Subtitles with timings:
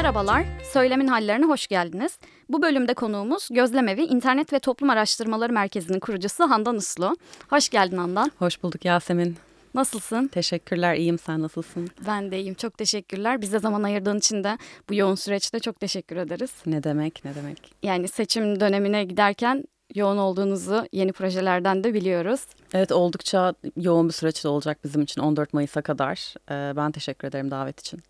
[0.00, 2.18] Merhabalar, Söylemin Hallerine hoş geldiniz.
[2.48, 7.16] Bu bölümde konuğumuz Gözlemevi İnternet ve Toplum Araştırmaları Merkezi'nin kurucusu Handan Uslu.
[7.50, 8.32] Hoş geldin Handan.
[8.38, 9.36] Hoş bulduk Yasemin.
[9.74, 10.28] Nasılsın?
[10.28, 11.18] Teşekkürler, iyiyim.
[11.18, 11.90] Sen nasılsın?
[12.06, 12.54] Ben de iyiyim.
[12.54, 13.40] Çok teşekkürler.
[13.40, 16.50] Bize zaman ayırdığın için de bu yoğun süreçte çok teşekkür ederiz.
[16.66, 17.72] Ne demek, ne demek.
[17.82, 19.64] Yani seçim dönemine giderken
[19.94, 22.40] yoğun olduğunuzu yeni projelerden de biliyoruz.
[22.74, 26.34] Evet oldukça yoğun bir süreç olacak bizim için 14 Mayıs'a kadar.
[26.50, 28.02] Ee, ben teşekkür ederim davet için.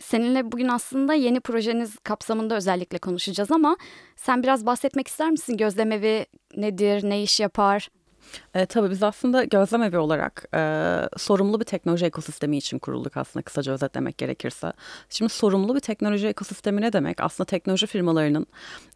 [0.00, 3.76] Seninle bugün aslında yeni projeniz kapsamında özellikle konuşacağız ama
[4.16, 5.56] sen biraz bahsetmek ister misin?
[5.56, 7.88] Gözlemevi nedir, ne iş yapar?
[8.54, 10.60] E, tabii biz aslında gözlem evi olarak e,
[11.16, 14.72] sorumlu bir teknoloji ekosistemi için kurulduk aslında kısaca özetlemek gerekirse.
[15.10, 17.20] Şimdi sorumlu bir teknoloji ekosistemi ne demek?
[17.20, 18.46] Aslında teknoloji firmalarının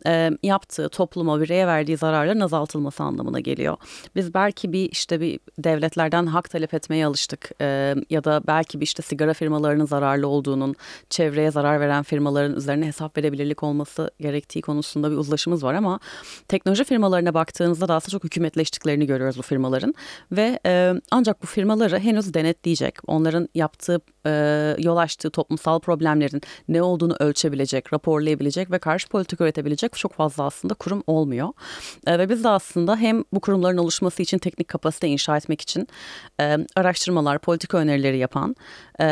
[0.07, 3.77] e, yaptığı topluma, bireye verdiği zararların azaltılması anlamına geliyor.
[4.17, 8.85] Biz belki bir işte bir devletlerden hak talep etmeye alıştık e, ya da belki bir
[8.85, 10.75] işte sigara firmalarının zararlı olduğunun,
[11.11, 16.01] çevreye zarar veren firmaların üzerine hesap verebilirlik olması gerektiği konusunda bir uzlaşımız var ama
[16.49, 19.95] teknoloji firmalarına baktığınızda da aslında çok hükümetleştiklerini görüyoruz bu firmaların
[20.33, 26.83] ve e, ancak bu firmaları henüz denetleyecek, onların yaptığı e, yol açtığı toplumsal problemlerin ne
[26.83, 31.49] olduğunu ölçebilecek, raporlayabilecek ve karşı politika üretebilecek çok fazla aslında kurum olmuyor.
[32.07, 35.89] E, ve biz de aslında hem bu kurumların oluşması için teknik kapasite inşa etmek için
[36.41, 38.57] e, araştırmalar, politika önerileri yapan
[39.01, 39.07] e,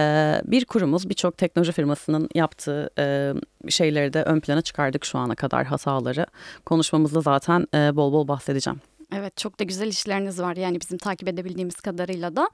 [0.45, 1.09] bir kurumuz.
[1.09, 3.33] Birçok teknoloji firmasının yaptığı e,
[3.69, 6.27] şeyleri de ön plana çıkardık şu ana kadar hataları.
[6.67, 8.81] Konuşmamızda zaten e, bol bol bahsedeceğim.
[9.15, 12.51] Evet çok da güzel işleriniz var yani bizim takip edebildiğimiz kadarıyla da.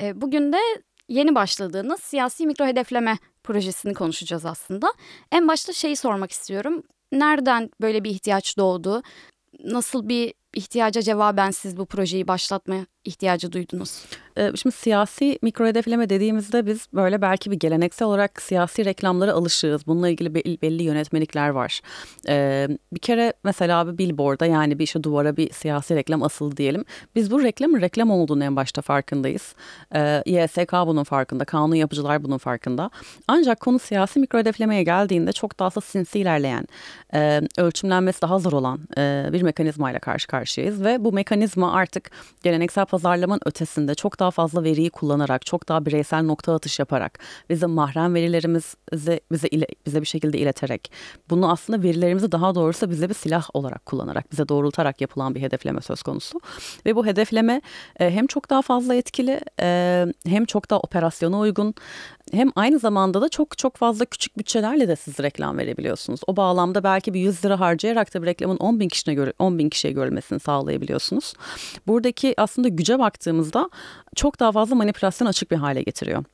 [0.00, 0.58] E, bugün de
[1.08, 4.92] yeni başladığınız siyasi mikro hedefleme projesini konuşacağız aslında.
[5.32, 6.82] En başta şeyi sormak istiyorum.
[7.12, 9.02] Nereden böyle bir ihtiyaç doğdu?
[9.64, 14.04] Nasıl bir ihtiyaca cevaben siz bu projeyi başlatma ihtiyacı duydunuz?
[14.38, 19.86] Ee, şimdi siyasi mikro hedefleme dediğimizde biz böyle belki bir geleneksel olarak siyasi reklamlara alışığız.
[19.86, 21.80] Bununla ilgili belli yönetmelikler var.
[22.28, 26.84] Ee, bir kere mesela bir billboard'a yani bir işte duvara bir siyasi reklam asıldı diyelim.
[27.14, 29.54] Biz bu reklamın reklam olduğunu en başta farkındayız.
[29.94, 32.90] Ee, YSK bunun farkında, kanun yapıcılar bunun farkında.
[33.28, 36.66] Ancak konu siyasi mikro hedeflemeye geldiğinde çok daha sinsi ilerleyen,
[37.14, 40.84] e, ölçümlenmesi daha zor olan e, bir mekanizmayla karşı karşıyayız.
[40.84, 42.10] Ve bu mekanizma artık
[42.42, 47.18] geleneksel pazarlamanın ötesinde çok daha fazla veriyi kullanarak, çok daha bireysel nokta atış yaparak,
[47.50, 50.92] bizim mahrem verilerimizi bize ile, bize bir şekilde ileterek,
[51.30, 55.80] bunu aslında verilerimizi daha doğrusu bize bir silah olarak kullanarak, bize doğrultarak yapılan bir hedefleme
[55.80, 56.40] söz konusu.
[56.86, 57.60] Ve bu hedefleme
[58.00, 61.74] e, hem çok daha fazla etkili, e, hem çok daha operasyona uygun,
[62.32, 66.20] hem aynı zamanda da çok çok fazla küçük bütçelerle de siz reklam verebiliyorsunuz.
[66.26, 69.58] O bağlamda belki bir 100 lira harcayarak da bir reklamın 10 bin kişine göre 10
[69.58, 71.34] bin kişiye görülmesini sağlayabiliyorsunuz.
[71.86, 73.70] Buradaki aslında güce baktığımızda
[74.16, 76.24] çok daha fazla manipülasyon açık bir hale getiriyor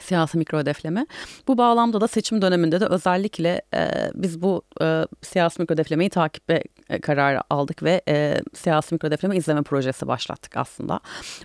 [0.00, 1.06] siyasi mikro hedefleme.
[1.48, 6.62] Bu bağlamda da seçim döneminde de özellikle e, biz bu e, siyasi mikro hedeflemeyi takibe
[6.90, 11.00] e, kararı aldık ve e, siyasi mikro hedefleme izleme projesi başlattık aslında.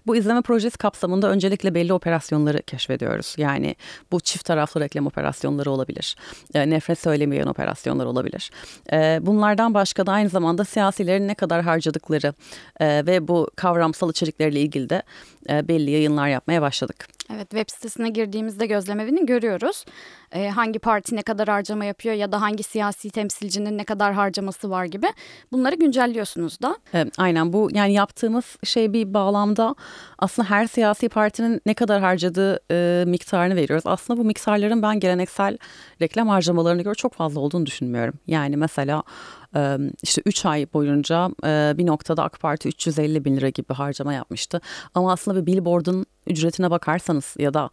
[0.07, 3.35] Bu izleme projesi kapsamında öncelikle belli operasyonları keşfediyoruz.
[3.37, 3.75] Yani
[4.11, 6.15] bu çift taraflı reklam operasyonları olabilir.
[6.53, 8.51] E, nefret söylemeyen operasyonlar olabilir.
[8.91, 12.33] E, bunlardan başka da aynı zamanda siyasilerin ne kadar harcadıkları
[12.79, 15.03] e, ve bu kavramsal içerikleriyle ilgili de
[15.49, 17.07] e, belli yayınlar yapmaya başladık.
[17.35, 19.85] Evet web sitesine girdiğimizde gözlemevini görüyoruz.
[20.31, 24.69] Ee, hangi parti ne kadar harcama yapıyor ya da hangi siyasi temsilcinin ne kadar harcaması
[24.69, 25.07] var gibi
[25.51, 26.77] bunları güncelliyorsunuz da.
[26.93, 29.75] Evet, aynen bu yani yaptığımız şey bir bağlamda
[30.19, 33.83] aslında her siyasi partinin ne kadar harcadığı e, miktarını veriyoruz.
[33.85, 35.57] Aslında bu miktarların ben geleneksel
[36.01, 38.13] reklam harcamalarına göre çok fazla olduğunu düşünmüyorum.
[38.27, 39.03] Yani mesela
[40.03, 41.29] işte 3 ay boyunca
[41.77, 44.61] bir noktada AK Parti 350 bin lira gibi harcama yapmıştı.
[44.93, 47.69] Ama aslında bir billboard'un ücretine bakarsanız ya da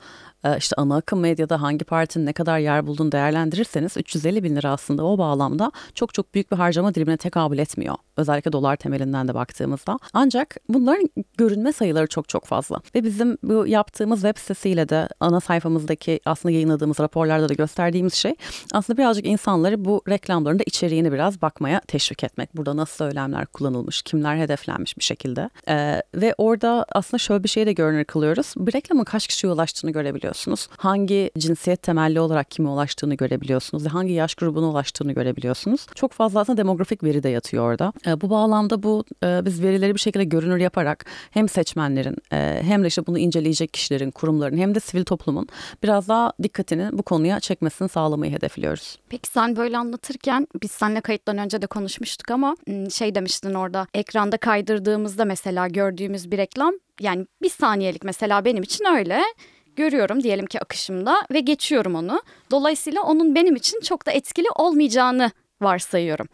[0.58, 5.04] işte ana akım medyada hangi partinin ne kadar yer bulduğunu değerlendirirseniz 350 bin lira aslında
[5.04, 7.94] o bağlamda çok çok büyük bir harcama dilimine tekabül etmiyor.
[8.16, 9.98] Özellikle dolar temelinden de baktığımızda.
[10.12, 12.80] Ancak bunların görünme sayıları çok çok fazla.
[12.94, 18.34] Ve bizim bu yaptığımız web sitesiyle de ana sayfamızdaki aslında yayınladığımız raporlarda da gösterdiğimiz şey
[18.72, 22.56] aslında birazcık insanları bu reklamların da içeriğini biraz bakmaya teşvik etmek.
[22.56, 25.50] Burada nasıl söylemler kullanılmış, kimler hedeflenmiş bir şekilde.
[25.68, 28.35] Ee, ve orada aslında şöyle bir şey de görünür kılıyoruz.
[28.56, 30.68] Bir reklamın kaç kişiye ulaştığını görebiliyorsunuz.
[30.76, 33.86] Hangi cinsiyet temelli olarak kime ulaştığını görebiliyorsunuz.
[33.86, 35.86] Hangi yaş grubuna ulaştığını görebiliyorsunuz.
[35.94, 37.92] Çok fazla aslında demografik veri de yatıyor orada.
[38.06, 42.82] E, bu bağlamda bu e, biz verileri bir şekilde görünür yaparak hem seçmenlerin e, hem
[42.82, 45.48] de işte bunu inceleyecek kişilerin, kurumların hem de sivil toplumun
[45.82, 48.98] biraz daha dikkatini bu konuya çekmesini sağlamayı hedefliyoruz.
[49.08, 52.56] Peki sen böyle anlatırken biz seninle kayıttan önce de konuşmuştuk ama
[52.92, 58.84] şey demiştin orada ekranda kaydırdığımızda mesela gördüğümüz bir reklam yani bir saniyelik mesela benim için
[58.84, 59.22] öyle
[59.76, 62.22] görüyorum diyelim ki akışımda ve geçiyorum onu.
[62.50, 66.28] Dolayısıyla onun benim için çok da etkili olmayacağını varsayıyorum.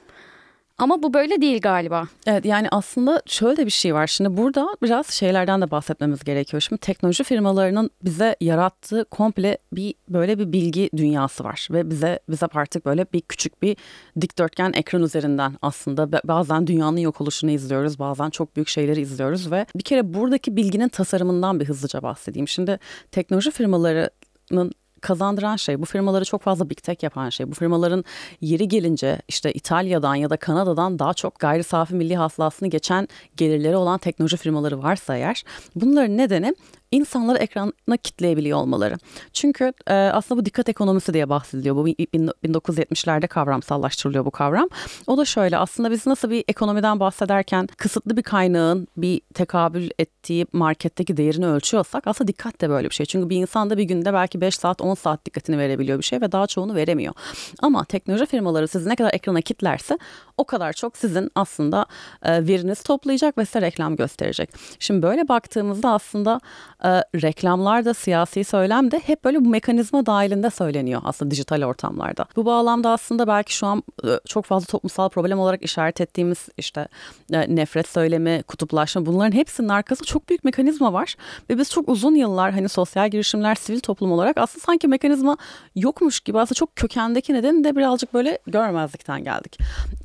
[0.83, 2.09] Ama bu böyle değil galiba.
[2.27, 4.07] Evet yani aslında şöyle bir şey var.
[4.07, 6.61] Şimdi burada biraz şeylerden de bahsetmemiz gerekiyor.
[6.61, 12.47] Şimdi teknoloji firmalarının bize yarattığı komple bir böyle bir bilgi dünyası var ve bize bize
[12.55, 13.77] artık böyle bir küçük bir
[14.21, 19.67] dikdörtgen ekran üzerinden aslında bazen dünyanın yok oluşunu izliyoruz, bazen çok büyük şeyleri izliyoruz ve
[19.75, 22.49] bir kere buradaki bilginin tasarımından bir hızlıca bahsedeyim.
[22.49, 22.79] Şimdi
[23.11, 28.05] teknoloji firmalarının kazandıran şey, bu firmaları çok fazla big tech yapan şey, bu firmaların
[28.41, 33.77] yeri gelince işte İtalya'dan ya da Kanada'dan daha çok gayri safi milli hasılasını geçen gelirleri
[33.77, 35.45] olan teknoloji firmaları varsa eğer
[35.75, 36.55] bunların nedeni
[36.93, 38.97] insanları ekrana kitleyebiliyor olmaları.
[39.33, 41.77] Çünkü e, aslında bu dikkat ekonomisi diye bahsediliyor.
[41.77, 44.69] Bu 1970'lerde kavramsallaştırılıyor bu kavram.
[45.07, 50.47] O da şöyle aslında biz nasıl bir ekonomiden bahsederken kısıtlı bir kaynağın bir tekabül ettiği
[50.53, 53.07] marketteki değerini ölçüyorsak aslında dikkat de böyle bir şey.
[53.07, 56.21] Çünkü bir insan da bir günde belki 5 saat 10 saat dikkatini verebiliyor bir şey
[56.21, 57.15] ve daha çoğunu veremiyor.
[57.63, 59.99] Ama teknoloji firmaları sizi ne kadar ekrana kitlerse
[60.37, 61.87] o kadar çok sizin aslında
[62.23, 64.51] e, veriniz toplayacak ve size reklam gösterecek.
[64.79, 66.41] Şimdi böyle baktığımızda aslında
[66.85, 66.89] e,
[67.23, 72.27] reklamlar da siyasi söylem de hep böyle bu mekanizma dahilinde söyleniyor aslında dijital ortamlarda.
[72.37, 76.89] Bu bağlamda aslında belki şu an e, çok fazla toplumsal problem olarak işaret ettiğimiz işte
[77.33, 81.15] e, nefret söylemi, kutuplaşma bunların hepsinin arkasında çok büyük mekanizma var.
[81.51, 85.37] Ve biz çok uzun yıllar hani sosyal girişimler, sivil toplum olarak aslında sanki mekanizma
[85.75, 89.59] yokmuş gibi aslında çok kökendeki nedeni de birazcık böyle görmezlikten geldik.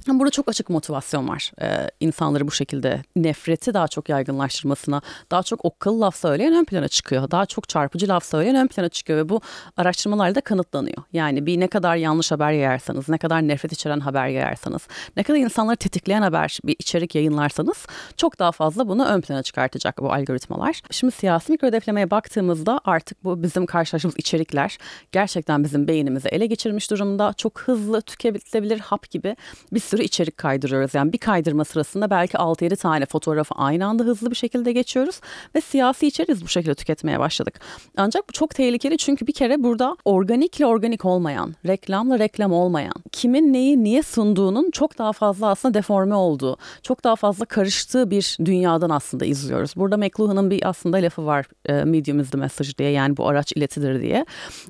[0.07, 1.51] Burada çok açık motivasyon var.
[1.61, 5.01] Ee, insanları bu şekilde nefreti daha çok yaygınlaştırmasına,
[5.31, 7.31] daha çok okkalı laf söyleyen ön plana çıkıyor.
[7.31, 9.41] Daha çok çarpıcı laf söyleyen ön plana çıkıyor ve bu
[9.77, 11.03] araştırmalarla kanıtlanıyor.
[11.13, 14.87] Yani bir ne kadar yanlış haber yayarsanız, ne kadar nefret içeren haber yayarsanız,
[15.17, 17.85] ne kadar insanları tetikleyen haber, bir içerik yayınlarsanız
[18.17, 20.81] çok daha fazla bunu ön plana çıkartacak bu algoritmalar.
[20.91, 24.77] Şimdi siyasi mikro hedeflemeye baktığımızda artık bu bizim karşılaştığımız içerikler
[25.11, 27.33] gerçekten bizim beynimizi ele geçirmiş durumda.
[27.37, 29.35] Çok hızlı tüketilebilir hap gibi
[29.73, 30.93] bir sürü içerik kaydırıyoruz.
[30.93, 35.21] Yani bir kaydırma sırasında belki 6-7 tane fotoğrafı aynı anda hızlı bir şekilde geçiyoruz
[35.55, 37.59] ve siyasi içeriz bu şekilde tüketmeye başladık.
[37.97, 43.53] Ancak bu çok tehlikeli çünkü bir kere burada organikle organik olmayan, reklamla reklam olmayan, kimin
[43.53, 48.89] neyi niye sunduğunun çok daha fazla aslında deforme olduğu, çok daha fazla karıştığı bir dünyadan
[48.89, 49.73] aslında izliyoruz.
[49.75, 53.51] Burada McLuhan'ın bir aslında lafı var e, medium is the message diye yani bu araç
[53.51, 54.25] iletidir diye.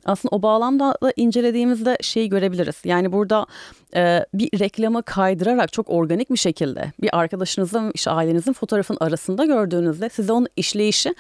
[0.06, 2.76] Aslında o bağlamda da incelediğimizde şeyi görebiliriz.
[2.84, 3.46] Yani burada
[3.96, 10.10] e, bir reklamı kaydırarak çok organik bir şekilde bir arkadaşınızın işte ailenizin fotoğrafın arasında gördüğünüzde
[10.10, 11.16] size onun işleyişi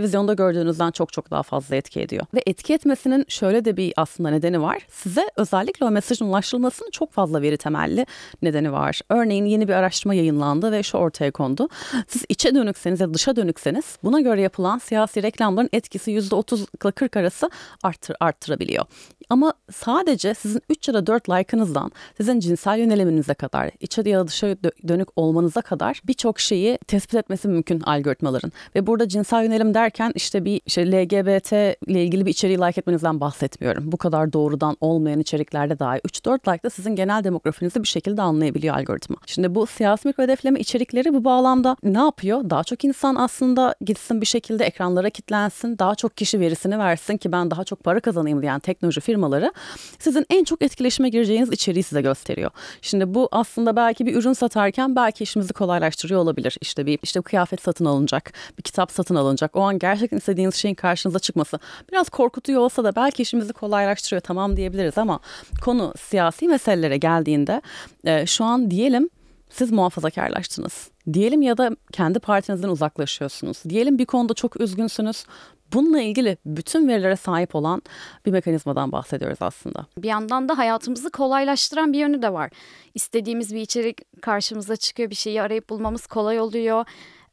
[0.00, 2.26] televizyonda gördüğünüzden çok çok daha fazla etki ediyor.
[2.34, 4.86] Ve etki etmesinin şöyle de bir aslında nedeni var.
[4.88, 8.06] Size özellikle o mesajın ulaştırılmasının çok fazla veri temelli
[8.42, 9.00] nedeni var.
[9.08, 11.68] Örneğin yeni bir araştırma yayınlandı ve şu ortaya kondu.
[12.08, 17.16] Siz içe dönükseniz ya dışa dönükseniz buna göre yapılan siyasi reklamların etkisi %30 ile 40
[17.16, 17.50] arası
[17.82, 18.84] arttır, arttırabiliyor.
[19.30, 24.26] Ama sadece sizin 3 ya da 4 like'ınızdan sizin cinsel yöneliminize kadar, içe ya da
[24.26, 24.56] dışa
[24.88, 28.52] dönük olmanıza kadar birçok şeyi tespit etmesi mümkün algoritmaların.
[28.74, 31.52] Ve burada cinsel yönelim derken işte bir işte LGBT
[31.86, 33.92] ile ilgili bir içeriği like etmenizden bahsetmiyorum.
[33.92, 38.76] Bu kadar doğrudan olmayan içeriklerde dahi 3-4 like da sizin genel demografinizi bir şekilde anlayabiliyor
[38.76, 39.16] algoritma.
[39.26, 42.50] Şimdi bu siyasi mikro hedefleme içerikleri bu bağlamda ne yapıyor?
[42.50, 47.32] Daha çok insan aslında gitsin bir şekilde ekranlara kitlensin, daha çok kişi verisini versin ki
[47.32, 49.52] ben daha çok para kazanayım diyen teknoloji firmaları
[49.98, 52.50] sizin en çok etkileşime gireceğiniz içeriği size gösteriyor.
[52.82, 56.56] Şimdi bu aslında belki bir ürün satarken belki işimizi kolaylaştırıyor olabilir.
[56.60, 59.56] İşte bir işte bir kıyafet satın alınacak, bir kitap satın alınacak.
[59.56, 61.58] O an gerçekten istediğiniz şeyin karşınıza çıkması
[61.92, 65.20] biraz korkutuyor olsa da belki işimizi kolaylaştırıyor tamam diyebiliriz ama
[65.64, 67.62] konu siyasi meselelere geldiğinde
[68.04, 69.10] e, şu an diyelim
[69.50, 70.90] siz muhafazakarlaştınız.
[71.12, 73.62] Diyelim ya da kendi partinizden uzaklaşıyorsunuz.
[73.68, 75.24] Diyelim bir konuda çok üzgünsünüz.
[75.72, 77.82] Bununla ilgili bütün verilere sahip olan
[78.26, 79.86] bir mekanizmadan bahsediyoruz aslında.
[79.98, 82.50] Bir yandan da hayatımızı kolaylaştıran bir yönü de var.
[82.94, 86.84] İstediğimiz bir içerik karşımıza çıkıyor, bir şeyi arayıp bulmamız kolay oluyor.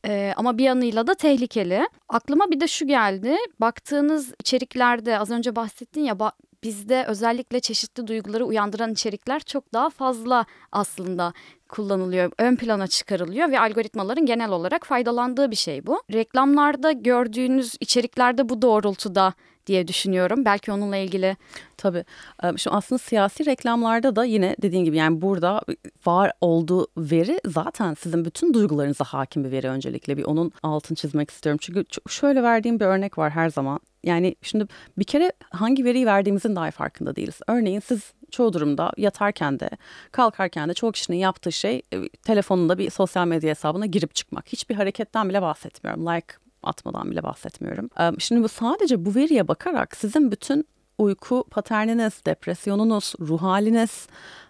[0.07, 1.87] Ee, ama bir yanıyla da tehlikeli.
[2.09, 3.35] Aklıma bir de şu geldi.
[3.59, 6.19] Baktığınız içeriklerde az önce bahsettin ya
[6.63, 11.33] bizde özellikle çeşitli duyguları uyandıran içerikler çok daha fazla aslında
[11.69, 16.01] kullanılıyor, ön plana çıkarılıyor ve algoritmaların genel olarak faydalandığı bir şey bu.
[16.13, 19.33] Reklamlarda gördüğünüz içeriklerde bu doğrultuda
[19.67, 20.45] diye düşünüyorum.
[20.45, 21.37] Belki onunla ilgili.
[21.77, 22.05] Tabii.
[22.43, 25.61] Şimdi aslında siyasi reklamlarda da yine dediğin gibi yani burada
[26.05, 30.17] var olduğu veri zaten sizin bütün duygularınıza hakim bir veri öncelikle.
[30.17, 31.59] Bir onun altını çizmek istiyorum.
[31.61, 33.79] Çünkü şöyle verdiğim bir örnek var her zaman.
[34.03, 37.39] Yani şimdi bir kere hangi veriyi verdiğimizin dahi farkında değiliz.
[37.47, 39.69] Örneğin siz çoğu durumda yatarken de
[40.11, 41.81] kalkarken de çoğu kişinin yaptığı şey
[42.23, 44.47] telefonunda bir sosyal medya hesabına girip çıkmak.
[44.47, 46.07] Hiçbir hareketten bile bahsetmiyorum.
[46.07, 46.27] Like
[46.67, 47.89] atmadan bile bahsetmiyorum.
[48.19, 50.65] Şimdi bu sadece bu veriye bakarak sizin bütün
[50.97, 54.07] uyku paterniniz, depresyonunuz, ruh haliniz,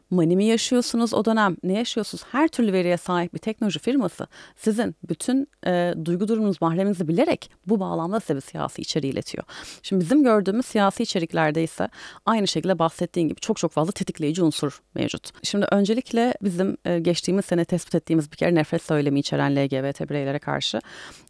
[0.10, 2.24] mani mi yaşıyorsunuz o dönem, ne yaşıyorsunuz?
[2.32, 7.80] Her türlü veriye sahip bir teknoloji firması sizin bütün e, duygu durumunuz, mahreminizi bilerek bu
[7.80, 9.44] bağlamda size bir siyasi içeriği iletiyor.
[9.84, 11.90] Şimdi bizim gördüğümüz siyasi içeriklerde ise
[12.26, 15.32] aynı şekilde bahsettiğin gibi çok çok fazla tetikleyici unsur mevcut.
[15.44, 20.40] Şimdi öncelikle bizim e, geçtiğimiz sene tespit ettiğimiz bir kere nefret söylemi içeren LGBT bireylere
[20.40, 20.82] karşı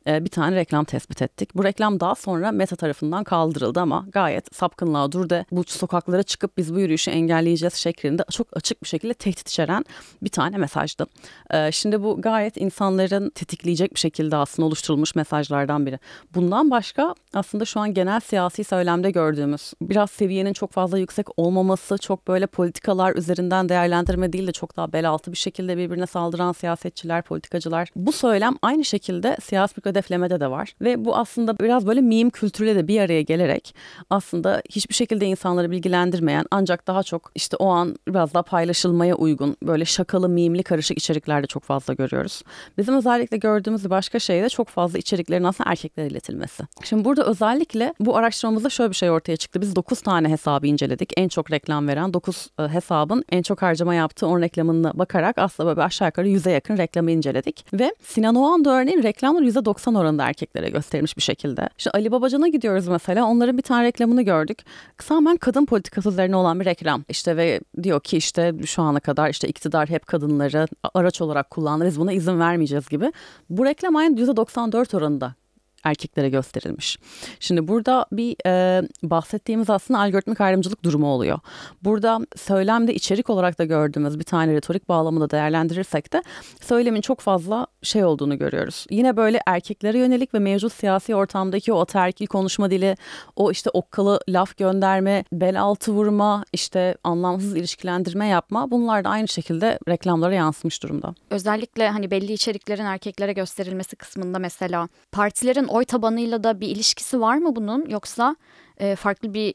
[0.07, 1.55] e, bir tane reklam tespit ettik.
[1.55, 6.57] Bu reklam daha sonra Meta tarafından kaldırıldı ama gayet sapkınlığa dur de bu sokaklara çıkıp
[6.57, 9.85] biz bu yürüyüşü engelleyeceğiz şeklinde çok açık bir şekilde tehdit içeren
[10.23, 11.05] bir tane mesajdı.
[11.51, 15.99] E, Şimdi bu gayet insanların tetikleyecek bir şekilde aslında oluşturulmuş mesajlardan biri.
[16.35, 21.97] Bundan başka aslında şu an genel siyasi söylemde gördüğümüz biraz seviyenin çok fazla yüksek olmaması,
[21.97, 26.51] çok böyle politikalar üzerinden değerlendirme değil de çok daha bel altı bir şekilde birbirine saldıran
[26.51, 27.89] siyasetçiler, politikacılar.
[27.95, 32.29] Bu söylem aynı şekilde siyasi bir hedeflemede de var ve bu aslında biraz böyle meme
[32.29, 33.75] kültürüyle de bir araya gelerek
[34.09, 39.57] aslında hiçbir şekilde insanları bilgilendirmeyen ancak daha çok işte o an biraz daha paylaşılmaya uygun
[39.63, 42.41] böyle şakalı, mimli karışık içeriklerde çok fazla görüyoruz.
[42.77, 46.63] Bizim özellikle gördüğümüz bir başka şey de çok fazla içeriklerin aslında erkeklere iletilmesi.
[46.83, 49.61] Şimdi burada özellikle bu araştırmamızda şöyle bir şey ortaya çıktı.
[49.61, 51.13] Biz 9 tane hesabı inceledik.
[51.17, 55.85] En çok reklam veren 9 hesabın en çok harcama yaptığı 10 reklamına bakarak aslında böyle
[55.85, 57.65] aşağı yukarı 100'e yakın reklamı inceledik.
[57.73, 61.69] Ve Sinan Oğan'da örneğin reklamlar %90 oranında erkeklere gösterilmiş bir şekilde.
[61.77, 63.25] İşte Ali Babacan'a gidiyoruz mesela.
[63.25, 64.57] Onların bir tane reklamını gördük.
[64.97, 67.03] Tamamen kadın politikası üzerine olan bir reklam.
[67.09, 71.85] İşte ve diyor ki işte şu ana kadar işte iktidar hep kadınları araç olarak kullandı.
[71.85, 73.11] Biz buna izin vermeyeceğiz gibi.
[73.49, 75.35] Bu reklam aynı %94 oranında
[75.83, 76.97] erkeklere gösterilmiş.
[77.39, 81.39] Şimdi burada bir e, bahsettiğimiz aslında algoritmik ayrımcılık durumu oluyor.
[81.83, 86.23] Burada söylemde içerik olarak da gördüğümüz bir tane retorik bağlamında değerlendirirsek de
[86.61, 88.85] söylemin çok fazla şey olduğunu görüyoruz.
[88.89, 92.97] Yine böyle erkeklere yönelik ve mevcut siyasi ortamdaki o ataerkil konuşma dili,
[93.35, 99.27] o işte okkalı laf gönderme, bel altı vurma, işte anlamsız ilişkilendirme yapma bunlar da aynı
[99.27, 101.15] şekilde reklamlara yansımış durumda.
[101.29, 107.37] Özellikle hani belli içeriklerin erkeklere gösterilmesi kısmında mesela partilerin oy tabanıyla da bir ilişkisi var
[107.37, 108.35] mı bunun yoksa
[108.77, 109.53] e, farklı bir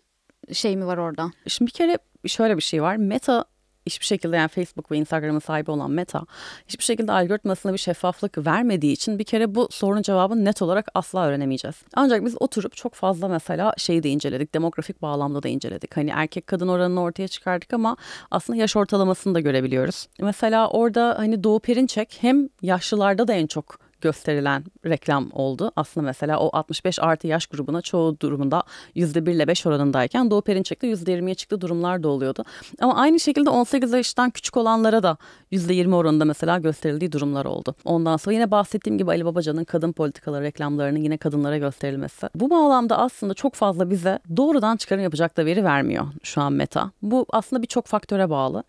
[0.53, 1.31] şey mi var orada?
[1.47, 2.97] Şimdi bir kere şöyle bir şey var.
[2.97, 3.45] Meta
[3.87, 6.23] hiçbir şekilde yani Facebook ve Instagram'ın sahibi olan Meta
[6.69, 11.27] hiçbir şekilde algoritmasına bir şeffaflık vermediği için bir kere bu sorunun cevabını net olarak asla
[11.27, 11.77] öğrenemeyeceğiz.
[11.95, 14.55] Ancak biz oturup çok fazla mesela şeyi de inceledik.
[14.55, 15.97] Demografik bağlamda da inceledik.
[15.97, 17.97] Hani erkek kadın oranını ortaya çıkardık ama
[18.31, 20.07] aslında yaş ortalamasını da görebiliyoruz.
[20.21, 25.73] Mesela orada hani Doğu Perinçek hem yaşlılarda da en çok gösterilen reklam oldu.
[25.77, 28.63] Aslında mesela o 65 artı yaş grubuna çoğu durumunda
[28.97, 32.45] %1 ile 5 oranındayken Doğu Perinçek'te %20'ye çıktığı durumlar da oluyordu.
[32.81, 35.17] Ama aynı şekilde 18 yaştan küçük olanlara da
[35.53, 37.75] %20 oranında mesela gösterildiği durumlar oldu.
[37.85, 42.29] Ondan sonra yine bahsettiğim gibi Ali Babacan'ın kadın politikaları reklamlarının yine kadınlara gösterilmesi.
[42.35, 46.91] Bu bağlamda aslında çok fazla bize doğrudan çıkarım yapacak da veri vermiyor şu an Meta.
[47.03, 48.65] Bu aslında birçok faktöre bağlı.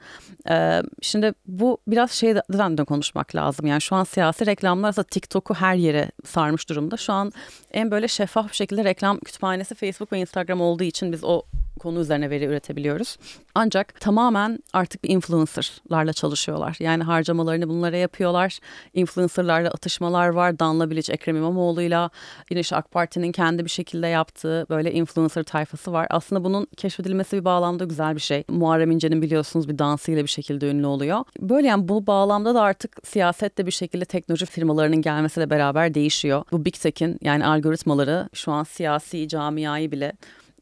[0.49, 3.65] Ee, şimdi bu biraz şeyden de konuşmak lazım.
[3.65, 6.97] Yani şu an siyasi reklamlar aslında TikTok'u her yere sarmış durumda.
[6.97, 7.31] Şu an
[7.71, 11.43] en böyle şeffaf bir şekilde reklam kütüphanesi Facebook ve Instagram olduğu için biz o
[11.83, 13.17] konu üzerine veri üretebiliyoruz.
[13.55, 16.77] Ancak tamamen artık bir influencerlarla çalışıyorlar.
[16.79, 18.59] Yani harcamalarını bunlara yapıyorlar.
[18.93, 20.59] Influencerlarla atışmalar var.
[20.59, 22.09] Danla Bilic, Ekrem İmamoğlu'yla
[22.49, 26.07] yine işte AK Parti'nin kendi bir şekilde yaptığı böyle influencer tayfası var.
[26.09, 28.43] Aslında bunun keşfedilmesi bir bağlamda güzel bir şey.
[28.49, 31.19] Muharrem İnce'nin biliyorsunuz bir dansıyla bir şekilde ünlü oluyor.
[31.39, 36.43] Böyle yani bu bağlamda da artık siyasette bir şekilde teknoloji firmalarının gelmesiyle beraber değişiyor.
[36.51, 40.13] Bu Big Tech'in yani algoritmaları şu an siyasi camiayı bile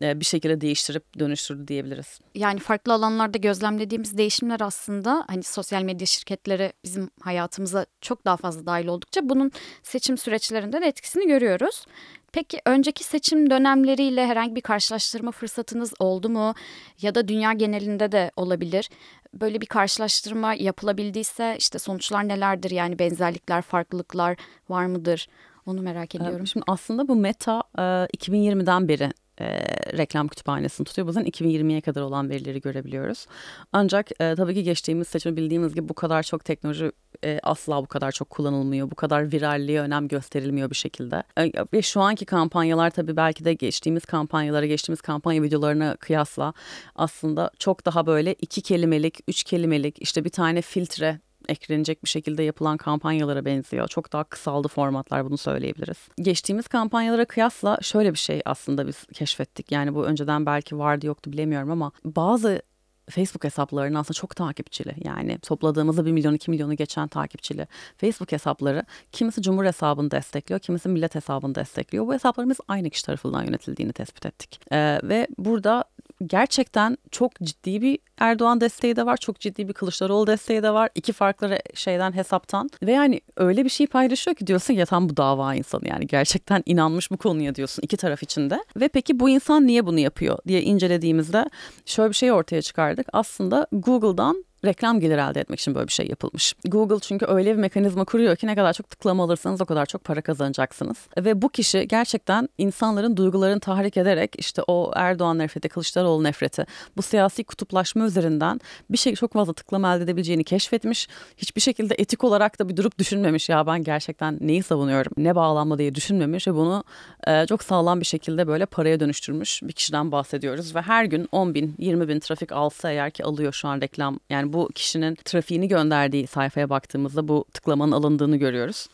[0.01, 2.20] bir şekilde değiştirip dönüştürdü diyebiliriz.
[2.36, 8.65] Yani farklı alanlarda gözlemlediğimiz değişimler aslında hani sosyal medya şirketleri bizim hayatımıza çok daha fazla
[8.65, 9.51] dahil oldukça bunun
[9.84, 11.86] seçim süreçlerinde de etkisini görüyoruz.
[12.34, 16.53] Peki önceki seçim dönemleriyle herhangi bir karşılaştırma fırsatınız oldu mu?
[17.01, 18.89] Ya da dünya genelinde de olabilir.
[19.34, 22.72] Böyle bir karşılaştırma yapılabildiyse işte sonuçlar nelerdir?
[22.72, 24.38] Yani benzerlikler, farklılıklar
[24.70, 25.27] var mıdır?
[25.65, 26.48] Onu merak ediyorum.
[26.48, 31.07] Şimdi aslında bu Meta 2020'den beri e, reklam kütüphanesini tutuyor.
[31.07, 33.25] Bazen 2020'ye kadar olan verileri görebiliyoruz.
[33.74, 36.91] Ancak e, tabii ki geçtiğimiz seçimi bildiğimiz gibi bu kadar çok teknoloji
[37.24, 38.91] e, asla bu kadar çok kullanılmıyor.
[38.91, 41.24] Bu kadar viralliğe önem gösterilmiyor bir şekilde.
[41.38, 46.53] E, ve şu anki kampanyalar tabii belki de geçtiğimiz kampanyalara, geçtiğimiz kampanya videolarına kıyasla
[46.95, 51.19] aslında çok daha böyle iki kelimelik, üç kelimelik işte bir tane filtre
[51.50, 53.88] eklenecek bir şekilde yapılan kampanyalara benziyor.
[53.88, 55.98] Çok daha kısaldı formatlar bunu söyleyebiliriz.
[56.17, 59.71] Geçtiğimiz kampanyalara kıyasla şöyle bir şey aslında biz keşfettik.
[59.71, 62.62] Yani bu önceden belki vardı yoktu bilemiyorum ama bazı
[63.10, 64.95] Facebook hesaplarının aslında çok takipçili.
[65.03, 67.67] Yani topladığımızda 1 milyon 2 milyonu geçen takipçili
[67.98, 72.07] Facebook hesapları kimisi Cumhur hesabını destekliyor, kimisi millet hesabını destekliyor.
[72.07, 74.60] Bu hesaplarımız aynı kişi tarafından yönetildiğini tespit ettik.
[74.71, 75.83] Ee, ve burada
[76.27, 79.17] gerçekten çok ciddi bir Erdoğan desteği de var.
[79.17, 80.89] Çok ciddi bir Kılıçdaroğlu desteği de var.
[80.95, 82.69] İki farklı şeyden hesaptan.
[82.83, 86.63] Ve yani öyle bir şey paylaşıyor ki diyorsun ya tam bu dava insanı yani gerçekten
[86.65, 88.63] inanmış bu konuya diyorsun iki taraf içinde.
[88.75, 91.49] Ve peki bu insan niye bunu yapıyor diye incelediğimizde
[91.85, 93.07] şöyle bir şey ortaya çıkardık.
[93.13, 96.53] Aslında Google'dan reklam gelir elde etmek için böyle bir şey yapılmış.
[96.65, 100.03] Google çünkü öyle bir mekanizma kuruyor ki ne kadar çok tıklama alırsanız o kadar çok
[100.03, 100.97] para kazanacaksınız.
[101.17, 106.65] Ve bu kişi gerçekten insanların duygularını tahrik ederek işte o Erdoğan nefreti, Kılıçdaroğlu nefreti,
[106.97, 111.07] bu siyasi kutuplaşma üzerinden bir şey çok fazla tıklama elde edebileceğini keşfetmiş.
[111.37, 115.77] Hiçbir şekilde etik olarak da bir durup düşünmemiş ya ben gerçekten neyi savunuyorum, ne bağlanma
[115.77, 116.83] diye düşünmemiş ve bunu
[117.27, 120.75] e, çok sağlam bir şekilde böyle paraya dönüştürmüş bir kişiden bahsediyoruz.
[120.75, 124.19] Ve her gün 10 bin, 20 bin trafik alsa eğer ki alıyor şu an reklam
[124.29, 128.87] yani bu kişinin trafiğini gönderdiği sayfaya baktığımızda bu tıklamanın alındığını görüyoruz.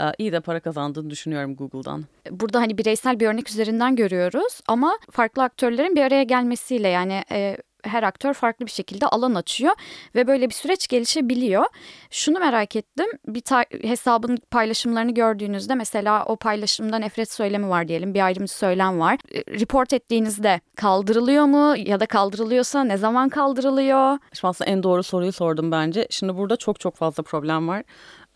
[0.00, 2.04] Ee, iyi de para kazandığını düşünüyorum Google'dan.
[2.30, 7.56] Burada hani bireysel bir örnek üzerinden görüyoruz ama farklı aktörlerin bir araya gelmesiyle yani e,
[7.82, 9.74] her aktör farklı bir şekilde alan açıyor
[10.14, 11.64] ve böyle bir süreç gelişebiliyor.
[12.10, 13.06] Şunu merak ettim.
[13.26, 13.42] Bir
[13.88, 18.14] hesabın paylaşımlarını gördüğünüzde mesela o paylaşımda nefret söylemi var diyelim.
[18.14, 19.18] Bir ayrımcı söylem var.
[19.34, 24.18] E, report ettiğinizde kaldırılıyor mu ya da kaldırılıyorsa ne zaman kaldırılıyor?
[24.32, 26.06] Şimdi aslında en doğru soruyu sordum bence.
[26.10, 27.82] Şimdi burada çok çok fazla problem var.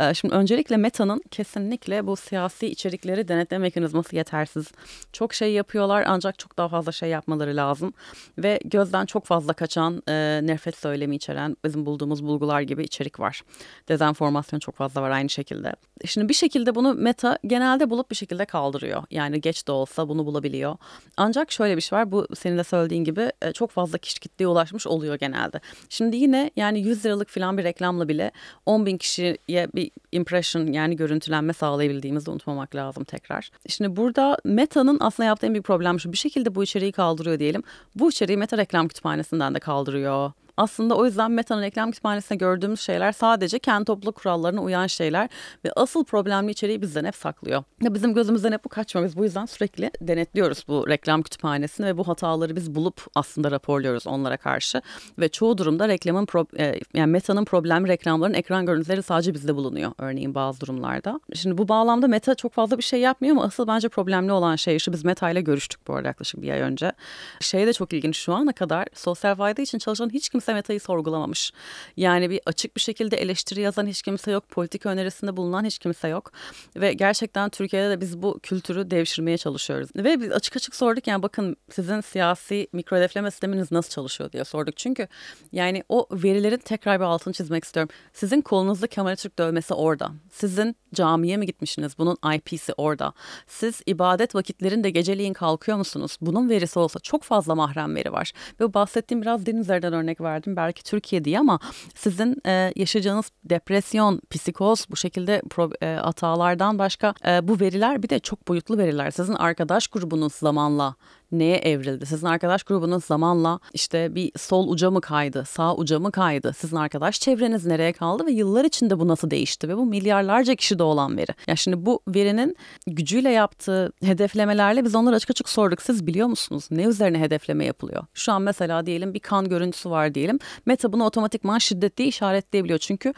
[0.01, 4.67] Ee, şimdi öncelikle Meta'nın kesinlikle bu siyasi içerikleri denetleme mekanizması yetersiz.
[5.13, 7.93] Çok şey yapıyorlar ancak çok daha fazla şey yapmaları lazım.
[8.39, 13.43] Ve gözden çok fazla kaçan e, nefret söylemi içeren bizim bulduğumuz bulgular gibi içerik var.
[13.89, 15.73] Dezenformasyon çok fazla var aynı şekilde.
[16.05, 19.03] Şimdi bir şekilde bunu Meta genelde bulup bir şekilde kaldırıyor.
[19.11, 20.77] Yani geç de olsa bunu bulabiliyor.
[21.17, 24.49] Ancak şöyle bir şey var bu senin de söylediğin gibi e, çok fazla kişi kitleye
[24.49, 25.61] ulaşmış oluyor genelde.
[25.89, 28.31] Şimdi yine yani 100 liralık falan bir reklamla bile
[28.67, 33.51] 10 bin kişiye bir impression yani görüntülenme sağlayabildiğimizi unutmamak lazım tekrar.
[33.69, 37.63] Şimdi burada Meta'nın aslında yaptığı en büyük problem şu bir şekilde bu içeriği kaldırıyor diyelim.
[37.95, 40.33] Bu içeriği Meta reklam kütüphanesinden de kaldırıyor.
[40.57, 45.29] Aslında o yüzden Meta'nın reklam kütüphanesinde gördüğümüz şeyler sadece kendi topluluk kurallarına uyan şeyler
[45.65, 47.65] ve asıl problemli içeriği bizden hep saklıyor.
[47.81, 49.17] Bizim gözümüzden hep bu kaçmamız.
[49.17, 54.37] Bu yüzden sürekli denetliyoruz bu reklam kütüphanesini ve bu hataları biz bulup aslında raporluyoruz onlara
[54.37, 54.83] karşı.
[55.19, 56.27] Ve çoğu durumda reklamın
[56.59, 61.21] e, yani Meta'nın problemli reklamların ekran görüntüleri sadece bizde bulunuyor örneğin bazı durumlarda.
[61.35, 64.79] Şimdi bu bağlamda Meta çok fazla bir şey yapmıyor ama asıl bence problemli olan şey
[64.79, 66.93] şu biz Meta ile görüştük bu arada yaklaşık bir ay önce.
[67.41, 70.81] Şey de çok ilginç şu ana kadar sosyal fayda için çalışan hiç kimse kimse Meta'yı
[70.81, 71.53] sorgulamamış.
[71.97, 74.49] Yani bir açık bir şekilde eleştiri yazan hiç kimse yok.
[74.49, 76.33] Politik önerisinde bulunan hiç kimse yok.
[76.77, 79.89] Ve gerçekten Türkiye'de de biz bu kültürü devşirmeye çalışıyoruz.
[79.97, 84.45] Ve biz açık açık sorduk yani bakın sizin siyasi mikro hedefleme sisteminiz nasıl çalışıyor diye
[84.45, 84.77] sorduk.
[84.77, 85.09] Çünkü
[85.53, 87.91] yani o verilerin tekrar bir altını çizmek istiyorum.
[88.13, 90.11] Sizin kolunuzda Kemal Türk dövmesi orada.
[90.33, 91.99] Sizin camiye mi gitmişsiniz?
[91.99, 93.13] Bunun IP'si orada.
[93.47, 96.17] Siz ibadet vakitlerinde geceliğin kalkıyor musunuz?
[96.21, 98.33] Bunun verisi olsa çok fazla mahrem veri var.
[98.61, 101.59] Ve bahsettiğim biraz denizlerden örnek var verdim belki Türkiye diye ama
[101.95, 108.09] sizin e, yaşayacağınız depresyon, psikoz bu şekilde pro, e, hatalardan başka e, bu veriler bir
[108.09, 109.11] de çok boyutlu veriler.
[109.11, 110.95] Sizin arkadaş grubunuz zamanla
[111.33, 112.07] neye evrildi?
[112.07, 116.53] Sizin arkadaş grubunuz zamanla işte bir sol uca mı kaydı, sağ uca mı kaydı?
[116.53, 119.69] Sizin arkadaş çevreniz nereye kaldı ve yıllar içinde bu nasıl değişti?
[119.69, 121.35] Ve bu milyarlarca kişide olan veri.
[121.47, 125.83] Ya şimdi bu verinin gücüyle yaptığı hedeflemelerle biz onları açık açık sorduk.
[125.83, 128.05] Siz biliyor musunuz ne üzerine hedefleme yapılıyor?
[128.15, 130.39] Şu an mesela diyelim bir kan görüntüsü var diyelim.
[130.67, 132.79] Meta bunu otomatikman şiddetli işaretleyebiliyor.
[132.79, 133.13] Çünkü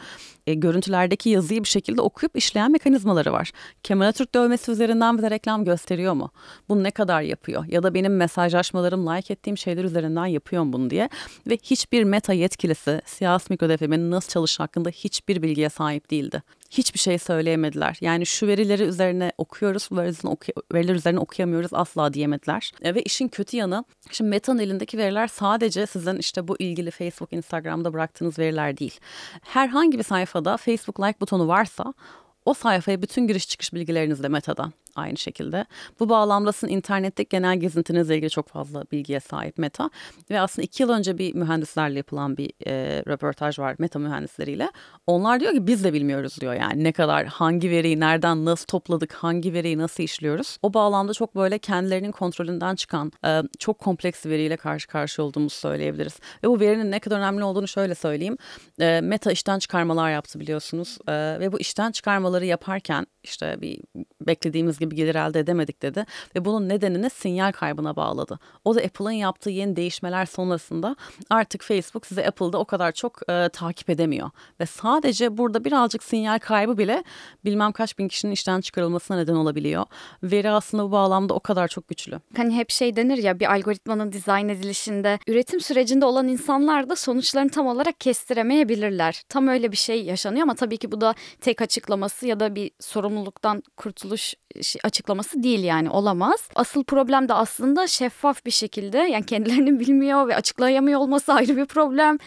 [0.47, 3.51] e, görüntülerdeki yazıyı bir şekilde okuyup işleyen mekanizmaları var.
[3.83, 6.31] Kemal Atatürk dövmesi üzerinden bize reklam gösteriyor mu?
[6.69, 7.65] Bunu ne kadar yapıyor?
[7.65, 11.09] Ya da benim mesajlaşmalarım, like ettiğim şeyler üzerinden yapıyorum bunu diye.
[11.47, 17.17] Ve hiçbir meta yetkilisi siyasi mikrodeflemenin nasıl çalıştığı hakkında hiçbir bilgiye sahip değildi hiçbir şey
[17.17, 17.97] söyleyemediler.
[18.01, 19.89] Yani şu verileri üzerine okuyoruz,
[20.73, 22.71] veriler üzerine okuyamıyoruz asla diyemediler.
[22.81, 27.33] E, ve işin kötü yanı, şimdi Meta'nın elindeki veriler sadece sizin işte bu ilgili Facebook,
[27.33, 28.99] Instagram'da bıraktığınız veriler değil.
[29.41, 31.93] Herhangi bir sayfada Facebook like butonu varsa
[32.45, 35.65] o sayfaya bütün giriş çıkış bilgilerinizle Meta'dan aynı şekilde.
[35.99, 39.89] Bu bağlamda sizin internetteki genel gezintinizle ilgili çok fazla bilgiye sahip Meta.
[40.29, 44.71] Ve aslında iki yıl önce bir mühendislerle yapılan bir e, röportaj var Meta mühendisleriyle.
[45.07, 49.13] Onlar diyor ki biz de bilmiyoruz diyor yani ne kadar hangi veriyi nereden nasıl topladık
[49.13, 50.57] hangi veriyi nasıl işliyoruz.
[50.61, 56.19] O bağlamda çok böyle kendilerinin kontrolünden çıkan e, çok kompleks veriyle karşı karşı olduğumuzu söyleyebiliriz.
[56.43, 58.37] Ve bu verinin ne kadar önemli olduğunu şöyle söyleyeyim.
[58.79, 60.97] E, Meta işten çıkarmalar yaptı biliyorsunuz.
[61.07, 63.79] E, ve bu işten çıkarmaları yaparken işte bir
[64.21, 66.05] beklediğimiz gibi gelir elde edemedik dedi.
[66.35, 68.39] Ve bunun nedenini sinyal kaybına bağladı.
[68.65, 70.95] O da Apple'ın yaptığı yeni değişmeler sonrasında
[71.29, 74.29] artık Facebook size Apple'da o kadar çok e, takip edemiyor.
[74.59, 77.03] Ve sadece burada birazcık sinyal kaybı bile
[77.45, 79.85] bilmem kaç bin kişinin işten çıkarılmasına neden olabiliyor.
[80.23, 82.19] Veri aslında bu bağlamda o kadar çok güçlü.
[82.37, 87.49] Hani hep şey denir ya bir algoritmanın dizayn edilişinde üretim sürecinde olan insanlar da sonuçlarını
[87.49, 89.21] tam olarak kestiremeyebilirler.
[89.29, 92.71] Tam öyle bir şey yaşanıyor ama tabii ki bu da tek açıklaması ya da bir
[92.79, 94.33] sorumluluktan kurtuluş
[94.83, 96.49] açıklaması değil yani olamaz.
[96.55, 101.65] Asıl problem de aslında şeffaf bir şekilde yani kendilerini bilmiyor ve açıklayamıyor olması ayrı bir
[101.65, 102.17] problem.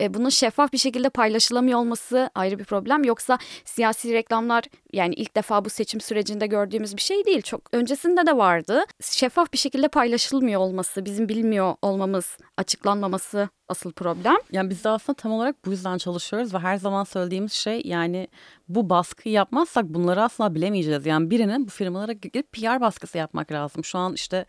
[0.00, 3.04] E, bunun şeffaf bir şekilde paylaşılamıyor olması ayrı bir problem.
[3.04, 7.42] Yoksa siyasi reklamlar yani ilk defa bu seçim sürecinde gördüğümüz bir şey değil.
[7.42, 8.84] Çok öncesinde de vardı.
[9.00, 14.36] Şeffaf bir şekilde paylaşılmıyor olması, bizim bilmiyor olmamız, açıklanmaması asıl problem.
[14.52, 18.28] Yani biz de aslında tam olarak bu yüzden çalışıyoruz ve her zaman söylediğimiz şey yani
[18.68, 21.06] bu baskıyı yapmazsak bunları asla bilemeyeceğiz.
[21.06, 23.84] Yani birinin bu firmalara gidip PR baskısı yapmak lazım.
[23.84, 24.46] Şu an işte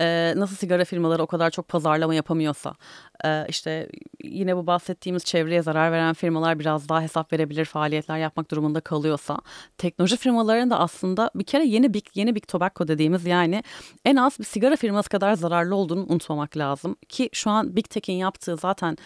[0.00, 2.74] e, nasıl sigara firmaları o kadar çok pazarlama yapamıyorsa
[3.48, 3.88] işte
[4.24, 9.38] yine bu bahsettiğimiz çevreye zarar veren firmalar biraz daha hesap verebilir faaliyetler yapmak durumunda kalıyorsa
[9.78, 13.62] teknoloji firmalarının da aslında bir kere yeni Big, yeni Big Tobacco dediğimiz yani
[14.04, 16.96] en az bir sigara firması kadar zararlı olduğunu unutmamak lazım.
[17.08, 18.96] Ki şu an Big Tech'in yaptığı zaten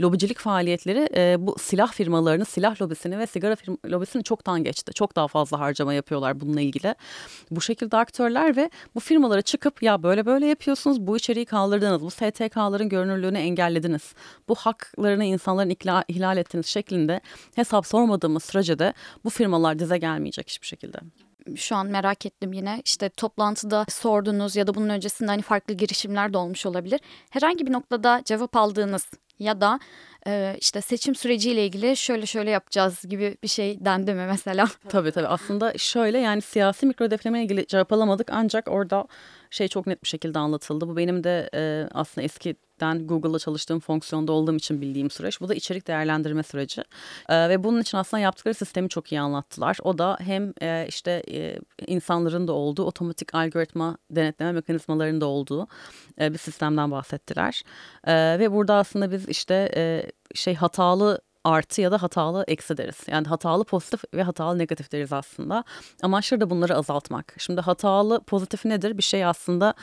[0.00, 4.92] lobicilik faaliyetleri e, bu silah firmalarını, silah lobisini ve sigara firma, lobisini çoktan geçti.
[4.92, 6.94] Çok daha fazla harcama yapıyorlar bununla ilgili.
[7.50, 12.10] Bu şekilde aktörler ve bu firmalara çıkıp ya böyle böyle yapıyorsunuz, bu içeriği kaldırdınız, bu
[12.10, 14.14] STK'ların görünürlüğünü engellediniz,
[14.48, 17.20] bu haklarını insanların ikla, ihlal ettiniz şeklinde
[17.54, 18.92] hesap sormadığımız sürece de
[19.24, 20.98] bu firmalar dize gelmeyecek hiçbir şekilde
[21.56, 22.82] şu an merak ettim yine.
[22.84, 27.00] İşte toplantıda sordunuz ya da bunun öncesinde hani farklı girişimler de olmuş olabilir.
[27.30, 29.06] Herhangi bir noktada cevap aldığınız
[29.38, 29.80] ya da
[30.26, 34.68] e, işte seçim süreciyle ilgili şöyle şöyle yapacağız gibi bir şey dendi mi mesela?
[34.88, 39.06] Tabii tabii aslında şöyle yani siyasi mikro defleme ilgili cevap alamadık ancak orada
[39.50, 40.88] şey çok net bir şekilde anlatıldı.
[40.88, 45.40] Bu benim de e, aslında eski ben Google'da çalıştığım fonksiyonda olduğum için bildiğim süreç.
[45.40, 46.82] Bu da içerik değerlendirme süreci.
[47.28, 49.78] E, ve bunun için aslında yaptıkları sistemi çok iyi anlattılar.
[49.82, 55.68] O da hem e, işte e, insanların da olduğu otomatik algoritma denetleme mekanizmalarının da olduğu
[56.20, 57.62] e, bir sistemden bahsettiler.
[58.04, 60.02] E, ve burada aslında biz işte e,
[60.34, 62.96] şey hatalı artı ya da hatalı eksi deriz.
[63.06, 65.64] Yani hatalı pozitif ve hatalı negatif deriz aslında.
[66.02, 67.34] Amaçları da bunları azaltmak.
[67.38, 68.98] Şimdi hatalı pozitif nedir?
[68.98, 69.74] Bir şey aslında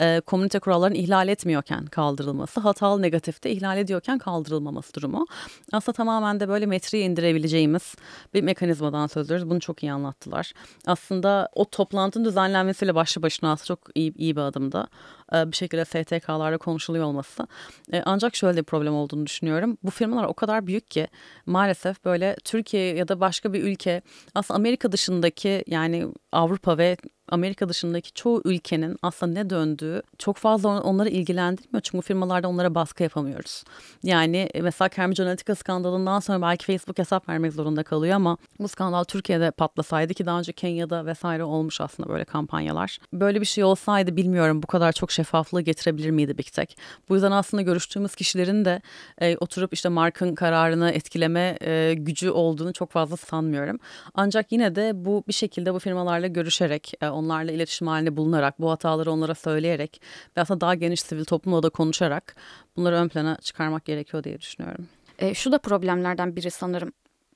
[0.00, 2.60] e, komünite kurallarını ihlal etmiyorken kaldırılması.
[2.60, 5.26] Hatalı negatif de ihlal ediyorken kaldırılmaması durumu.
[5.72, 7.94] Aslında tamamen de böyle metriği indirebileceğimiz
[8.34, 9.50] bir mekanizmadan söz ediyoruz.
[9.50, 10.52] Bunu çok iyi anlattılar.
[10.86, 14.86] Aslında o toplantının düzenlenmesiyle başlı başına aslında çok iyi, iyi bir adımdı.
[15.32, 17.46] E, bir şekilde STK'larda konuşuluyor olması.
[17.92, 19.78] E, ancak şöyle bir problem olduğunu düşünüyorum.
[19.82, 21.08] Bu firmalar o kadar büyük ki
[21.46, 24.02] maalesef böyle Türkiye ya da başka bir ülke
[24.34, 26.96] aslında Amerika dışındaki yani Avrupa ve
[27.28, 31.80] Amerika dışındaki çoğu ülkenin aslında ne döndüğü çok fazla onları ilgilendirmiyor.
[31.80, 33.64] Çünkü firmalarda onlara baskı yapamıyoruz.
[34.02, 38.68] Yani e, mesela Cambridge Analytica skandalından sonra belki Facebook hesap vermek zorunda kalıyor ama bu
[38.68, 42.98] skandal Türkiye'de patlasaydı ki daha önce Kenya'da vesaire olmuş aslında böyle kampanyalar.
[43.12, 46.76] Böyle bir şey olsaydı bilmiyorum bu kadar çok şeffaflığı getirebilir miydi Big Tech?
[47.08, 48.82] Bu yüzden aslında görüştüğümüz kişilerin de
[49.20, 53.78] e, oturup işte markın kararını etkileme e, gücü olduğunu çok fazla sanmıyorum.
[54.14, 58.70] Ancak yine de bu bir şekilde bu firmalarla görüşerek e, onlarla iletişim halinde bulunarak, bu
[58.70, 60.00] hataları onlara söyleyerek
[60.36, 62.36] ve aslında daha geniş sivil toplumla da konuşarak
[62.76, 64.88] bunları ön plana çıkarmak gerekiyor diye düşünüyorum.
[65.18, 66.92] E, şu da problemlerden biri sanırım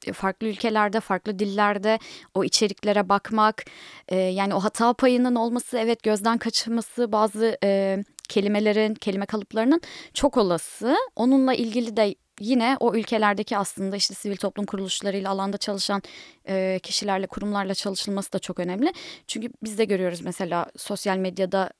[0.07, 1.99] e, farklı ülkelerde, farklı dillerde
[2.35, 3.65] o içeriklere bakmak,
[4.09, 9.81] e, yani o hata payının olması, evet gözden kaçırması, bazı e, kelimelerin, kelime kalıplarının
[10.15, 10.97] çok olası.
[11.17, 16.03] Onunla ilgili de yine o ülkelerdeki aslında işte sivil toplum kuruluşlarıyla alanda çalışan
[16.49, 18.93] e, kişilerle kurumlarla çalışılması da çok önemli.
[19.27, 21.71] Çünkü biz de görüyoruz mesela sosyal medyada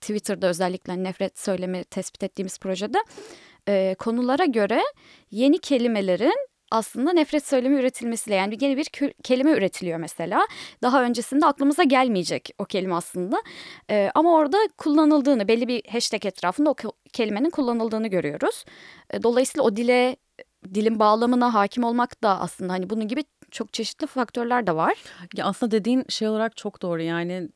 [0.00, 2.98] Twitter'da özellikle nefret söylemi tespit ettiğimiz projede
[3.68, 4.82] e, konulara göre
[5.30, 8.86] yeni kelimelerin aslında nefret söylemi üretilmesiyle yani yeni bir
[9.22, 10.46] kelime üretiliyor mesela.
[10.82, 13.42] Daha öncesinde aklımıza gelmeyecek o kelime aslında.
[13.90, 16.74] Ee, ama orada kullanıldığını belli bir hashtag etrafında o
[17.12, 18.64] kelimenin kullanıldığını görüyoruz.
[19.22, 20.16] Dolayısıyla o dile
[20.74, 24.94] dilin bağlamına hakim olmak da aslında hani bunun gibi çok çeşitli faktörler de var.
[25.36, 27.02] Ya aslında dediğin şey olarak çok doğru.
[27.02, 27.48] Yani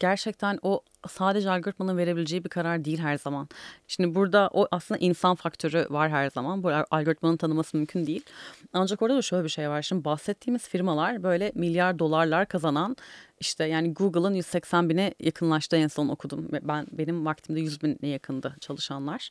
[0.00, 3.48] gerçekten o sadece algoritmanın verebileceği bir karar değil her zaman.
[3.88, 6.62] Şimdi burada o aslında insan faktörü var her zaman.
[6.62, 8.24] Bu algoritmanın tanıması mümkün değil.
[8.72, 9.82] Ancak orada da şöyle bir şey var.
[9.82, 12.96] Şimdi bahsettiğimiz firmalar böyle milyar dolarlar kazanan
[13.40, 16.48] işte yani Google'ın 180 bine yakınlaştı en son okudum.
[16.62, 19.30] Ben benim vaktimde 100 bine yakındı çalışanlar.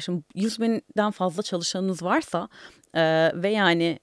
[0.00, 2.48] Şimdi 100 binden fazla çalışanınız varsa
[3.34, 3.98] ve yani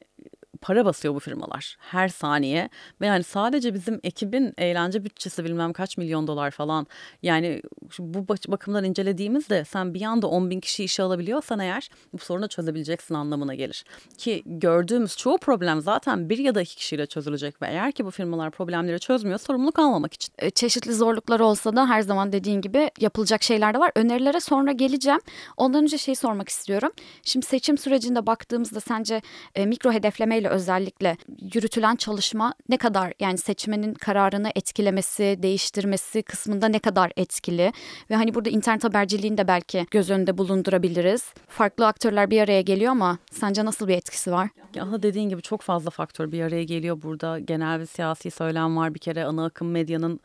[0.62, 2.70] para basıyor bu firmalar her saniye
[3.02, 6.88] ve yani sadece bizim ekibin eğlence bütçesi bilmem kaç milyon dolar falan
[7.24, 7.62] yani
[8.00, 13.16] bu bakımdan incelediğimizde sen bir anda 10 bin kişi işe alabiliyorsan eğer bu sorunu çözebileceksin
[13.16, 13.84] anlamına gelir.
[14.18, 18.12] Ki gördüğümüz çoğu problem zaten bir ya da iki kişiyle çözülecek ve eğer ki bu
[18.12, 20.34] firmalar problemleri çözmüyor sorumluluk almamak için.
[20.38, 23.92] E, çeşitli zorluklar olsa da her zaman dediğin gibi yapılacak şeyler de var.
[23.96, 25.20] Önerilere sonra geleceğim.
[25.58, 26.92] Ondan önce şey sormak istiyorum.
[27.24, 29.22] Şimdi seçim sürecinde baktığımızda sence
[29.56, 31.18] e, mikro hedeflemeyle özellikle
[31.54, 37.74] yürütülen çalışma ne kadar yani seçmenin kararını etkilemesi, değiştirmesi kısmında ne kadar etkili
[38.10, 41.34] ve hani burada internet haberciliğini de belki göz önünde bulundurabiliriz.
[41.48, 44.50] Farklı aktörler bir araya geliyor ama sence nasıl bir etkisi var?
[44.76, 47.40] Ya dediğin gibi çok fazla faktör bir araya geliyor burada.
[47.40, 48.94] Genel bir siyasi söylem var.
[48.94, 50.20] Bir kere ana akım medyanın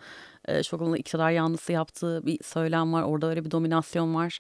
[0.49, 3.03] e, çok iktidar yanlısı yaptığı bir söylem var.
[3.03, 4.39] Orada öyle bir dominasyon var.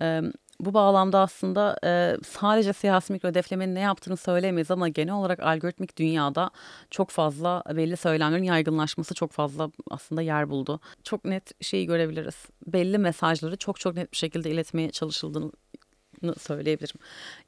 [0.00, 0.20] E,
[0.60, 5.96] bu bağlamda aslında e, sadece siyasi mikro hedeflemenin ne yaptığını söyleyemeyiz ama genel olarak algoritmik
[5.96, 6.50] dünyada
[6.90, 10.80] çok fazla belli söylemlerin yaygınlaşması çok fazla aslında yer buldu.
[11.04, 12.46] Çok net şeyi görebiliriz.
[12.66, 15.50] Belli mesajları çok çok net bir şekilde iletmeye çalışıldığını
[16.38, 16.96] söyleyebilirim.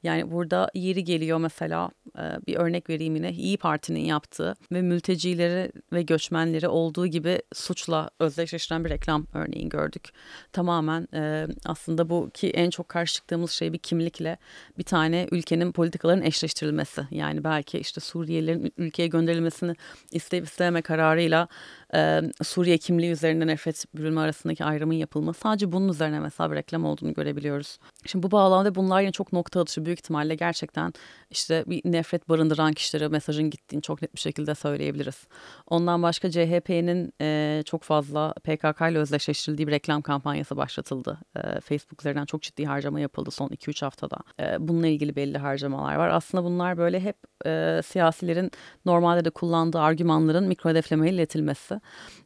[0.03, 5.71] Yani burada yeri geliyor mesela e, bir örnek vereyim yine İyi Parti'nin yaptığı ve mültecileri
[5.93, 10.09] ve göçmenleri olduğu gibi suçla özdeşleştiren bir reklam örneğin gördük.
[10.53, 14.37] Tamamen e, aslında bu ki en çok karşı çıktığımız şey bir kimlikle
[14.77, 17.07] bir tane ülkenin politikalarının eşleştirilmesi.
[17.11, 19.75] Yani belki işte Suriyelilerin ülkeye gönderilmesini
[20.11, 21.47] isteyip istememe kararıyla
[21.95, 26.85] e, Suriye kimliği üzerinde nefret bürünme arasındaki ayrımın yapılması sadece bunun üzerine mesela bir reklam
[26.85, 27.79] olduğunu görebiliyoruz.
[28.05, 30.93] Şimdi bu bağlamda bunlar yine çok nokta atışı büyük ihtimalle gerçekten
[31.29, 35.27] işte bir nefret barındıran kişilere mesajın gittiğini çok net bir şekilde söyleyebiliriz.
[35.67, 41.17] Ondan başka CHP'nin e, çok fazla PKK ile özdeşleştirildiği bir reklam kampanyası başlatıldı.
[41.35, 44.17] E, Facebook üzerinden çok ciddi harcama yapıldı son 2-3 haftada.
[44.39, 46.09] E, bununla ilgili belli harcamalar var.
[46.09, 48.51] Aslında bunlar böyle hep e, siyasilerin
[48.85, 51.78] normalde de kullandığı argümanların mikro hedeflemeye iletilmesi.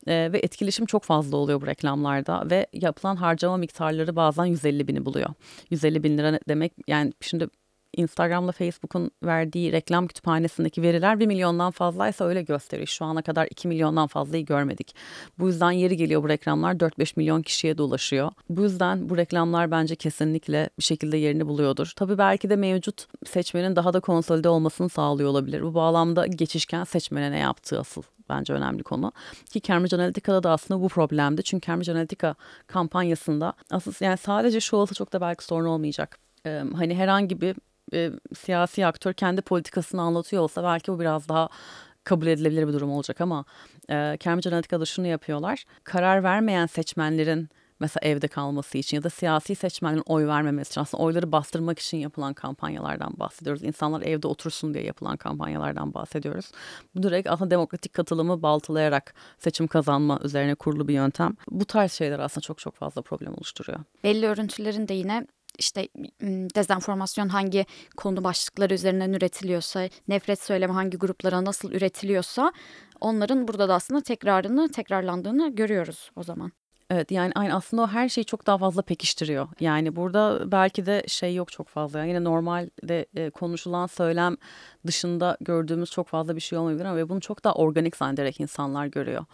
[0.08, 5.06] E, ve etkileşim çok fazla oluyor bu reklamlarda ve yapılan harcama miktarları bazen 150 bini
[5.06, 5.30] buluyor.
[5.70, 7.48] 150 bin lira demek yani şimdi
[7.98, 12.88] Instagram'la Facebook'un verdiği reklam kütüphanesindeki veriler 1 milyondan fazlaysa öyle gösteriyor.
[12.88, 14.96] Şu ana kadar 2 milyondan fazlayı görmedik.
[15.39, 18.32] Bu yüzden yeri geliyor bu reklamlar 4-5 milyon kişiye de ulaşıyor.
[18.50, 21.94] Bu yüzden bu reklamlar bence kesinlikle bir şekilde yerini buluyordur.
[21.96, 25.63] Tabii belki de mevcut seçmenin daha da konsolide olmasını sağlıyor olabilir.
[25.63, 28.04] Bu bağlamda geçişken seçmene ne yaptığı asıl
[28.38, 29.12] bence önemli konu.
[29.50, 31.43] Ki Cambridge Analytica'da da aslında bu problemdi.
[31.43, 32.36] Çünkü Cambridge Analytica
[32.67, 36.19] kampanyasında aslında yani sadece şu olsa çok da belki sorun olmayacak.
[36.46, 37.56] Ee, hani herhangi bir
[37.93, 41.50] e, siyasi aktör kendi politikasını anlatıyor olsa belki bu biraz daha
[42.04, 43.46] kabul edilebilir bir durum olacak ama
[43.89, 45.63] e, Cambridge Analytica'da şunu yapıyorlar.
[45.84, 51.04] Karar vermeyen seçmenlerin mesela evde kalması için ya da siyasi seçmenlerin oy vermemesi için aslında
[51.04, 53.64] oyları bastırmak için yapılan kampanyalardan bahsediyoruz.
[53.64, 56.52] İnsanlar evde otursun diye yapılan kampanyalardan bahsediyoruz.
[56.96, 61.36] Bu direkt aslında demokratik katılımı baltalayarak seçim kazanma üzerine kurulu bir yöntem.
[61.48, 63.80] Bu tarz şeyler aslında çok çok fazla problem oluşturuyor.
[64.04, 65.28] Belli örüntülerin de yine
[65.60, 65.88] işte
[66.56, 67.66] dezenformasyon hangi
[67.98, 72.54] konu başlıkları üzerinden üretiliyorsa, nefret söylemi hangi gruplara nasıl üretiliyorsa
[73.02, 76.52] onların burada da aslında tekrarını tekrarlandığını görüyoruz o zaman.
[76.93, 79.47] Evet yani aynı aslında o her şeyi çok daha fazla pekiştiriyor.
[79.60, 81.99] Yani burada belki de şey yok çok fazla.
[81.99, 84.38] Yani yine normalde e, konuşulan söylem
[84.88, 89.25] dışında gördüğümüz çok fazla bir şey olmayabilir ama bunu çok daha organik zannederek insanlar görüyor.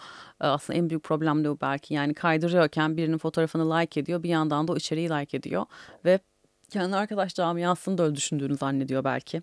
[0.41, 1.93] E, aslında en büyük problem de bu belki.
[1.93, 5.65] Yani kaydırıyorken birinin fotoğrafını like ediyor bir yandan da o içeriği like ediyor
[6.05, 6.19] ve
[6.69, 9.41] kendi arkadaş camiasını da öyle düşündüğünü zannediyor belki.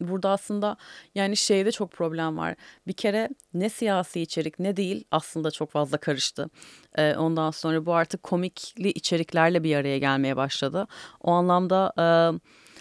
[0.00, 0.76] Burada aslında
[1.14, 2.54] yani şeyde çok problem var.
[2.86, 6.50] Bir kere ne siyasi içerik ne değil aslında çok fazla karıştı.
[6.98, 10.86] Ondan sonra bu artık komikli içeriklerle bir araya gelmeye başladı.
[11.20, 11.92] O anlamda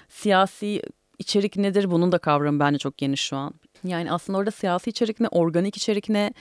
[0.09, 0.81] siyasi
[1.19, 3.53] içerik nedir bunun da kavramı bence çok geniş şu an.
[3.83, 6.33] Yani aslında orada siyasi içerik ne, organik içerik ne,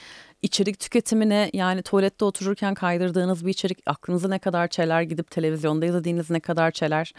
[0.43, 6.31] içerik tüketimine yani tuvalette otururken kaydırdığınız bir içerik aklınıza ne kadar çeler gidip televizyonda izlediğiniz
[6.31, 7.13] ne kadar çeler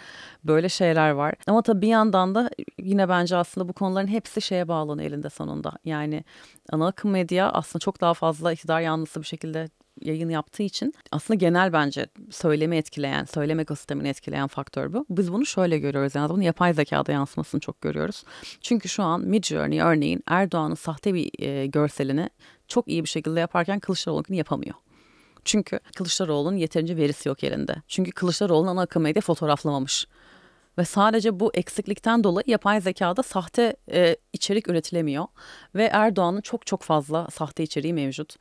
[0.43, 1.33] böyle şeyler var.
[1.47, 5.73] Ama tabii bir yandan da yine bence aslında bu konuların hepsi şeye bağlanıyor elinde sonunda.
[5.85, 6.23] Yani
[6.71, 9.69] ana akım medya aslında çok daha fazla iktidar yanlısı bir şekilde
[10.01, 15.05] yayın yaptığı için aslında genel bence söylemi etkileyen, söylem ekosistemini etkileyen faktör bu.
[15.09, 18.23] Biz bunu şöyle görüyoruz yani bunu yapay zekada yansımasını çok görüyoruz.
[18.61, 22.29] Çünkü şu an Midjourney örneğin Erdoğan'ın sahte bir e, görselini
[22.67, 24.75] çok iyi bir şekilde yaparken Kılıçdaroğlu'nu yapamıyor.
[25.45, 27.75] Çünkü Kılıçdaroğlu'nun yeterince verisi yok elinde.
[27.87, 30.07] Çünkü Kılıçdaroğlu'nun ana akım medya fotoğraflamamış.
[30.77, 35.25] Ve sadece bu eksiklikten dolayı yapay zekada sahte e, içerik üretilemiyor
[35.75, 38.35] ve Erdoğan'ın çok çok fazla sahte içeriği mevcut.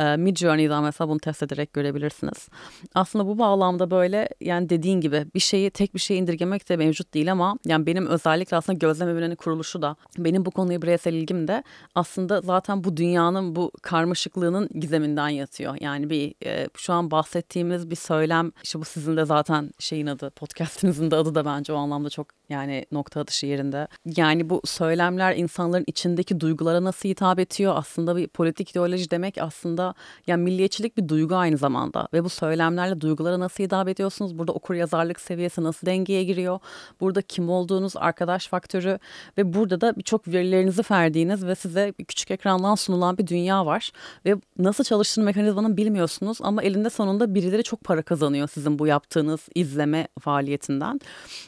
[0.00, 2.48] E, mesela bunu test ederek görebilirsiniz.
[2.94, 7.14] Aslında bu bağlamda böyle yani dediğin gibi bir şeyi tek bir şeye indirgemek de mevcut
[7.14, 11.48] değil ama yani benim özellikle aslında gözlem evinin kuruluşu da benim bu konuya bireysel ilgim
[11.48, 11.62] de
[11.94, 15.76] aslında zaten bu dünyanın bu karmaşıklığının gizeminden yatıyor.
[15.80, 20.30] Yani bir e, şu an bahsettiğimiz bir söylem işte bu sizin de zaten şeyin adı
[20.30, 23.88] podcastinizin de adı da bence o anlamda çok yani nokta atışı yerinde.
[24.16, 27.72] Yani bu söylemler insanların içindeki duygulara nasıl hitap ediyor?
[27.76, 29.94] Aslında bir politik ideoloji demek aslında
[30.26, 34.38] yani milliyetçilik bir duygu aynı zamanda ve bu söylemlerle duygulara nasıl hitap ediyorsunuz?
[34.38, 36.58] Burada okur yazarlık seviyesi nasıl dengeye giriyor?
[37.00, 38.98] Burada kim olduğunuz, arkadaş faktörü
[39.38, 43.92] ve burada da birçok verilerinizi verdiğiniz ve size küçük ekrandan sunulan bir dünya var
[44.26, 49.48] ve nasıl çalıştığını mekanizmanın bilmiyorsunuz ama elinde sonunda birileri çok para kazanıyor sizin bu yaptığınız
[49.54, 51.00] izleme faaliyetinden.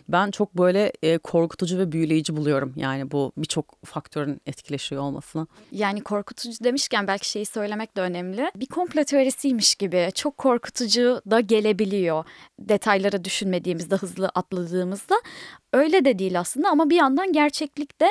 [0.08, 2.72] Ben çok böyle e, korkutucu ve büyüleyici buluyorum.
[2.76, 5.46] Yani bu birçok faktörün etkileşiyor olmasına.
[5.72, 8.50] Yani korkutucu demişken belki şeyi söylemek de önemli.
[8.56, 12.24] Bir komplo teorisiymiş gibi çok korkutucu da gelebiliyor.
[12.58, 15.14] Detayları düşünmediğimizde, hızlı atladığımızda.
[15.72, 18.06] Öyle de değil aslında ama bir yandan gerçeklikte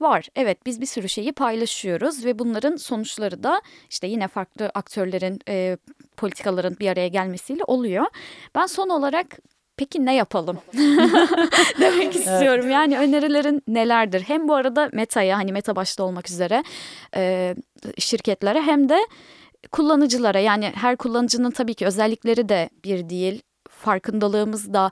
[0.00, 0.28] var.
[0.36, 5.76] Evet biz bir sürü şeyi paylaşıyoruz ve bunların sonuçları da işte yine farklı aktörlerin, e,
[6.16, 8.06] politikaların bir araya gelmesiyle oluyor.
[8.54, 9.38] Ben son olarak
[9.78, 10.58] peki ne yapalım
[11.80, 12.70] demek istiyorum.
[12.70, 14.20] Yani önerilerin nelerdir?
[14.20, 16.64] Hem bu arada Meta'ya hani Meta başta olmak üzere
[17.16, 17.54] e,
[17.98, 18.98] şirketlere hem de
[19.72, 23.42] kullanıcılara yani her kullanıcının tabii ki özellikleri de bir değil.
[23.68, 24.90] Farkındalığımız da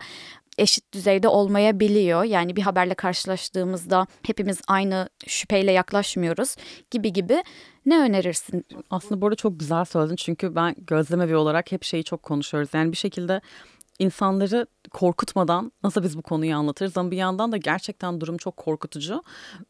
[0.58, 2.24] eşit düzeyde olmayabiliyor.
[2.24, 6.56] Yani bir haberle karşılaştığımızda hepimiz aynı şüpheyle yaklaşmıyoruz
[6.90, 7.44] gibi gibi.
[7.86, 8.66] Ne önerirsin?
[8.90, 12.70] Aslında burada çok güzel söyledin çünkü ben gözlemevi olarak hep şeyi çok konuşuyoruz.
[12.74, 13.40] Yani bir şekilde
[13.98, 19.22] insanları korkutmadan nasıl biz bu konuyu anlatırız ama bir yandan da gerçekten durum çok korkutucu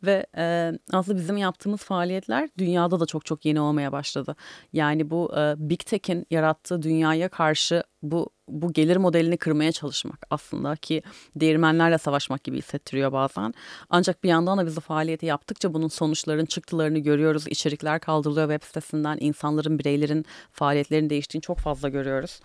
[0.03, 4.37] ve e, aslında bizim yaptığımız faaliyetler dünyada da çok çok yeni olmaya başladı.
[4.73, 10.77] Yani bu e, Big Tech'in yarattığı dünyaya karşı bu bu gelir modelini kırmaya çalışmak aslında
[10.77, 11.03] ki
[11.37, 13.55] değirmenlerle savaşmak gibi hissettiriyor bazen.
[13.91, 17.45] Ancak bir yandan da biz de faaliyeti yaptıkça bunun sonuçların çıktılarını görüyoruz.
[17.49, 19.19] İçerikler kaldırılıyor web sitesinden.
[19.21, 22.41] insanların, bireylerin faaliyetlerini değiştiğini çok fazla görüyoruz.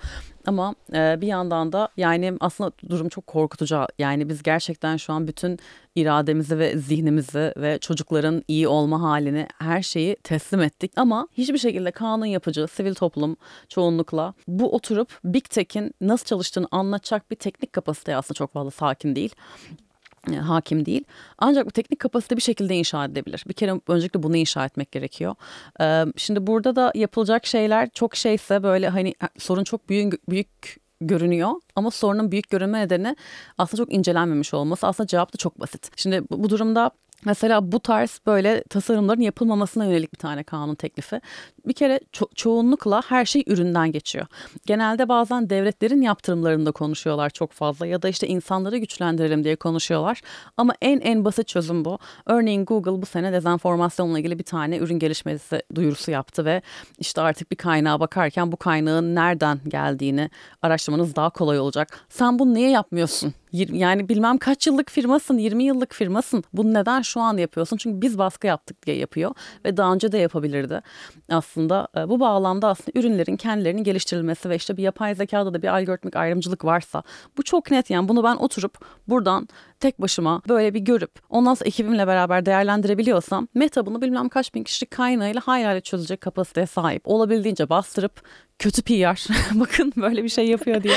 [0.45, 3.86] Ama e, bir yandan da yani aslında durum çok korkutucu.
[4.00, 5.60] Yani biz gerçekten şu an bütün
[5.95, 10.91] irademizi ve zihnimizi ve çocukların iyi olma halini her şeyi teslim ettik.
[10.95, 13.38] Ama hiçbir şekilde kanun yapıcı, sivil toplum
[13.69, 19.15] çoğunlukla bu oturup Big Tech'in nasıl çalıştığını anlatacak bir teknik kapasiteye aslında çok fazla sakin
[19.15, 19.35] değil
[20.31, 21.03] e, hakim değil.
[21.37, 23.43] Ancak bu teknik kapasite bir şekilde inşa edilebilir.
[23.47, 25.35] Bir kere öncelikle bunu inşa etmek gerekiyor.
[26.17, 31.91] Şimdi burada da yapılacak şeyler çok şeyse böyle hani sorun çok büyük büyük görünüyor ama
[31.91, 33.15] sorunun büyük görünme nedeni
[33.57, 34.87] aslında çok incelenmemiş olması.
[34.87, 35.91] Aslında cevap da çok basit.
[35.95, 36.91] Şimdi bu durumda
[37.25, 41.21] Mesela bu tarz böyle tasarımların yapılmamasına yönelik bir tane kanun teklifi.
[41.67, 44.25] Bir kere ço- çoğunlukla her şey üründen geçiyor.
[44.65, 50.21] Genelde bazen devletlerin yaptırımlarında konuşuyorlar çok fazla ya da işte insanları güçlendirelim diye konuşuyorlar.
[50.57, 51.99] Ama en en basit çözüm bu.
[52.25, 56.62] Örneğin Google bu sene dezenformasyonla ilgili bir tane ürün gelişmesi duyurusu yaptı ve
[56.99, 60.29] işte artık bir kaynağa bakarken bu kaynağın nereden geldiğini
[60.62, 61.99] araştırmanız daha kolay olacak.
[62.10, 63.34] Sen bunu niye yapmıyorsun?
[63.53, 66.43] Yani bilmem kaç yıllık firmasın, 20 yıllık firmasın.
[66.53, 67.77] Bunu neden şu an yapıyorsun?
[67.77, 69.31] Çünkü biz baskı yaptık diye yapıyor
[69.65, 70.81] ve daha önce de yapabilirdi.
[71.29, 75.67] Aslında e, bu bağlamda aslında ürünlerin kendilerinin geliştirilmesi ve işte bir yapay zekada da bir
[75.67, 77.03] algoritmik ayrımcılık varsa
[77.37, 79.47] bu çok net yani bunu ben oturup buradan
[79.79, 84.63] tek başıma böyle bir görüp ondan sonra ekibimle beraber değerlendirebiliyorsam Meta bunu bilmem kaç bin
[84.63, 87.01] kişilik kaynağıyla hayal çözecek kapasiteye sahip.
[87.05, 88.21] Olabildiğince bastırıp
[88.62, 90.95] kötü PR bakın böyle bir şey yapıyor diye.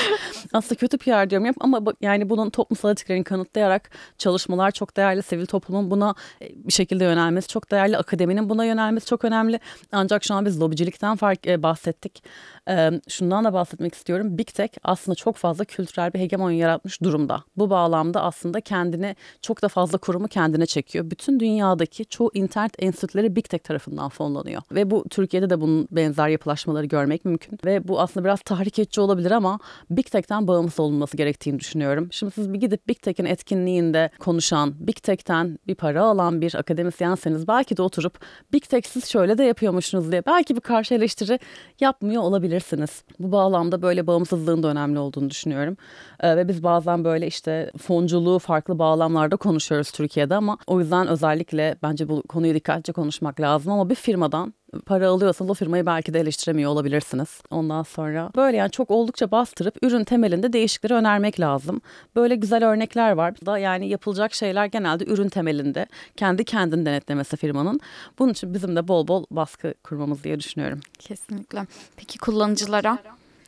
[0.52, 5.22] Aslında kötü PR diyorum yap ama yani bunun toplumsal etiklerini kanıtlayarak çalışmalar çok değerli.
[5.22, 7.96] Sivil toplumun buna e, bir şekilde yönelmesi çok değerli.
[7.96, 9.60] Akademinin buna yönelmesi çok önemli.
[9.92, 12.22] Ancak şu an biz lobicilikten fark e, bahsettik.
[12.68, 14.38] E, şundan da bahsetmek istiyorum.
[14.38, 17.44] Big Tech aslında çok fazla kültürel bir hegemonya yaratmış durumda.
[17.56, 21.10] Bu bağlamda aslında kendini çok da fazla kurumu kendine çekiyor.
[21.10, 24.62] Bütün dünyadaki çoğu internet enstitüleri Big Tech tarafından fonlanıyor.
[24.72, 29.00] Ve bu Türkiye'de de bunun benzer yapılaşmaları görmek mümkün ve bu aslında biraz tahrik edici
[29.00, 29.58] olabilir ama
[29.90, 32.08] Big Tech'ten bağımsız olunması gerektiğini düşünüyorum.
[32.10, 37.48] Şimdi siz bir gidip Big Tech'in etkinliğinde konuşan, Big Tech'ten bir para alan bir akademisyenseniz
[37.48, 38.18] belki de oturup
[38.52, 41.38] Big Tech siz şöyle de yapıyormuşsunuz diye belki bir karşı eleştiri
[41.80, 42.22] yapmıyor
[42.54, 43.04] olabilirsiniz.
[43.18, 45.76] Bu bağlamda böyle bağımsızlığın da önemli olduğunu düşünüyorum.
[46.20, 51.76] Ee, ve biz bazen böyle işte fonculuğu farklı bağlamlarda konuşuyoruz Türkiye'de ama o yüzden özellikle
[51.82, 56.20] bence bu konuyu dikkatlice konuşmak lazım ama bir firmadan para alıyorsanız o firmayı belki de
[56.20, 57.40] eleştiremiyor olabilirsiniz.
[57.50, 61.80] Ondan sonra böyle yani çok oldukça bastırıp ürün temelinde değişikleri önermek lazım.
[62.16, 63.34] Böyle güzel örnekler var.
[63.46, 65.86] Da yani yapılacak şeyler genelde ürün temelinde.
[66.16, 67.80] Kendi kendini denetlemesi firmanın.
[68.18, 70.80] Bunun için bizim de bol bol baskı kurmamız diye düşünüyorum.
[70.98, 71.66] Kesinlikle.
[71.96, 72.98] Peki kullanıcılara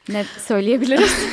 [0.09, 1.13] ne söyleyebiliriz?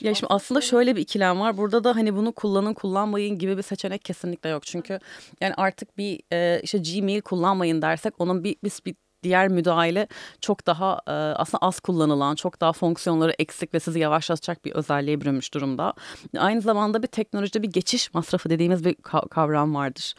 [0.00, 1.56] Ya şimdi aslında şöyle bir ikilem var.
[1.56, 4.66] Burada da hani bunu kullanın kullanmayın gibi bir seçenek kesinlikle yok.
[4.66, 4.98] Çünkü
[5.40, 10.08] yani artık bir e, işte Gmail kullanmayın dersek onun bir, bir, bir diğer müdahale
[10.40, 15.20] çok daha e, aslında az kullanılan, çok daha fonksiyonları eksik ve sizi yavaşlatacak bir özelliğe
[15.20, 15.94] bürünmüş durumda.
[16.38, 18.94] Aynı zamanda bir teknolojide bir geçiş masrafı dediğimiz bir
[19.30, 20.14] kavram vardır.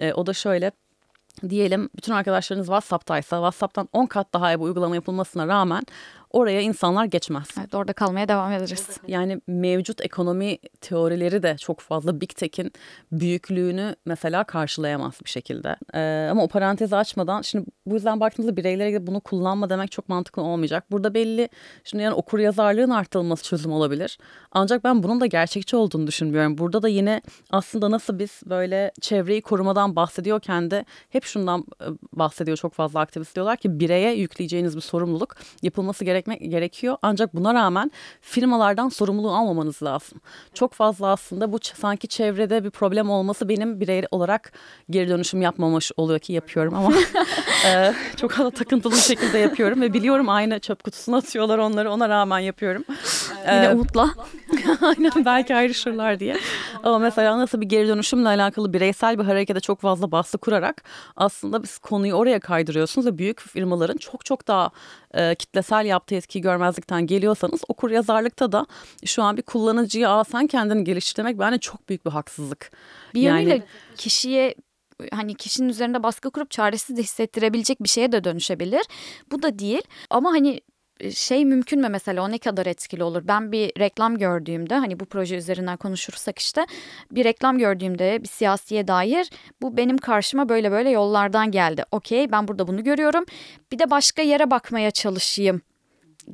[0.00, 0.72] E, o da şöyle
[1.48, 5.82] diyelim bütün arkadaşlarınız WhatsApp'taysa WhatsApp'tan 10 kat daha bu uygulama yapılmasına rağmen
[6.36, 7.48] oraya insanlar geçmez.
[7.58, 8.88] Evet, orada kalmaya devam ederiz.
[9.06, 12.72] Yani mevcut ekonomi teorileri de çok fazla Big Tech'in
[13.12, 15.76] büyüklüğünü mesela karşılayamaz bir şekilde.
[15.94, 20.08] Ee, ama o parantezi açmadan şimdi bu yüzden baktığımızda bireylere gidip bunu kullanma demek çok
[20.08, 20.84] mantıklı olmayacak.
[20.90, 21.48] Burada belli
[21.84, 24.18] şimdi yani okur yazarlığın artırılması çözüm olabilir.
[24.52, 26.58] Ancak ben bunun da gerçekçi olduğunu düşünmüyorum.
[26.58, 31.64] Burada da yine aslında nasıl biz böyle çevreyi korumadan bahsediyorken de hep şundan
[32.12, 36.96] bahsediyor çok fazla aktivist diyorlar ki bireye yükleyeceğiniz bir sorumluluk yapılması gereken gerekmek gerekiyor.
[37.02, 40.20] Ancak buna rağmen firmalardan sorumluluğu almamanız lazım.
[40.54, 44.52] Çok fazla aslında bu sanki çevrede bir problem olması benim birey olarak
[44.90, 46.92] geri dönüşüm yapmamış oluyor ki yapıyorum ama
[47.66, 52.08] e, çok fazla takıntılı bir şekilde yapıyorum ve biliyorum aynı çöp kutusuna atıyorlar onları ona
[52.08, 52.84] rağmen yapıyorum.
[53.42, 54.10] Yine ee, umutla.
[54.82, 56.36] Aynen belki ayrışırlar diye.
[56.82, 60.84] Ama mesela nasıl bir geri dönüşümle alakalı bireysel bir harekete çok fazla baskı kurarak
[61.16, 64.70] aslında biz konuyu oraya kaydırıyorsunuz ve büyük firmaların çok çok daha
[65.14, 68.66] e, kitlesel yaptığı etkiyi görmezlikten geliyorsanız okur yazarlıkta da
[69.04, 72.70] şu an bir kullanıcıyı sen kendini geliştir demek bence çok büyük bir haksızlık.
[73.14, 73.62] Bir yönüyle yani,
[73.96, 74.54] kişiye
[75.12, 78.82] hani kişinin üzerinde baskı kurup çaresiz de hissettirebilecek bir şeye de dönüşebilir.
[79.32, 80.60] Bu da değil ama hani
[81.14, 83.22] şey mümkün mü mesela o ne kadar etkili olur?
[83.28, 86.66] Ben bir reklam gördüğümde hani bu proje üzerinden konuşursak işte
[87.10, 89.30] bir reklam gördüğümde bir siyasiye dair
[89.62, 91.84] bu benim karşıma böyle böyle yollardan geldi.
[91.90, 93.24] Okey ben burada bunu görüyorum.
[93.72, 95.60] Bir de başka yere bakmaya çalışayım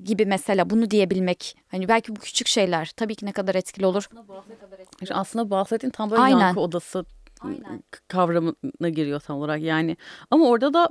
[0.05, 1.57] gibi mesela bunu diyebilmek.
[1.69, 4.09] Hani belki bu küçük şeyler tabii ki ne kadar etkili olur.
[5.11, 6.39] Aslında bahsettiğin tam böyle Aynen.
[6.39, 7.05] yankı odası
[7.45, 7.83] Aynen.
[8.09, 9.97] kavramına giriyor tam olarak yani.
[10.31, 10.89] Ama orada da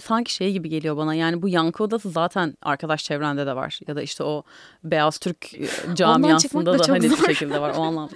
[0.00, 3.80] sanki şey gibi geliyor bana yani bu yankı odası zaten arkadaş çevrende de var.
[3.86, 4.42] Ya da işte o
[4.84, 7.18] Beyaz Türk e, camiasında da, da hani zor.
[7.18, 8.14] bir şekilde var o anlamda.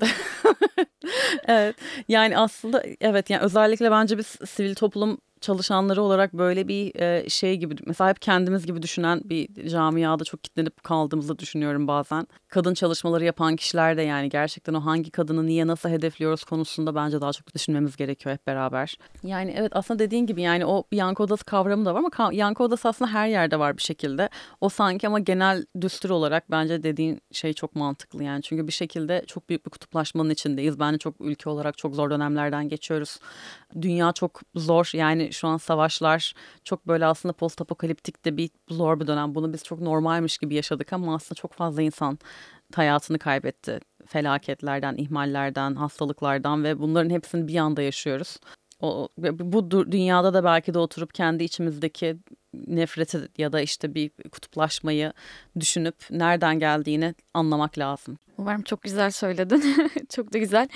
[1.46, 1.76] evet
[2.08, 7.56] yani aslında evet yani özellikle bence biz sivil toplum çalışanları olarak böyle bir e, şey
[7.56, 12.26] gibi mesela hep kendimiz gibi düşünen bir camiada çok kitlenip kaldığımızı düşünüyorum bazen.
[12.48, 17.20] Kadın çalışmaları yapan kişiler de yani gerçekten o hangi kadını niye nasıl hedefliyoruz konusunda bence
[17.20, 18.98] daha çok düşünmemiz gerekiyor hep beraber.
[19.22, 22.88] Yani evet aslında dediğin gibi yani o yankı odası kavramı da var ama yankı odası
[22.88, 24.28] aslında her yerde var bir şekilde.
[24.60, 28.42] O sanki ama genel düstur olarak bence dediğin şey çok mantıklı yani.
[28.42, 30.80] Çünkü bir şekilde çok büyük bir kutuplaşmanın içindeyiz.
[30.80, 33.18] Bence çok ülke olarak çok zor dönemlerden geçiyoruz.
[33.82, 39.00] Dünya çok zor yani şu an savaşlar çok böyle aslında post apokaliptik de bir zor
[39.00, 39.34] bir dönem.
[39.34, 42.18] Bunu biz çok normalmiş gibi yaşadık ama aslında çok fazla insan
[42.74, 43.80] hayatını kaybetti.
[44.06, 48.36] Felaketlerden, ihmallerden, hastalıklardan ve bunların hepsini bir anda yaşıyoruz.
[48.80, 49.08] O,
[49.38, 52.16] bu dünyada da belki de oturup kendi içimizdeki
[52.66, 55.12] nefreti ya da işte bir kutuplaşmayı
[55.60, 58.18] düşünüp nereden geldiğini anlamak lazım.
[58.38, 59.90] Umarım çok güzel söyledin.
[60.08, 60.68] çok da güzel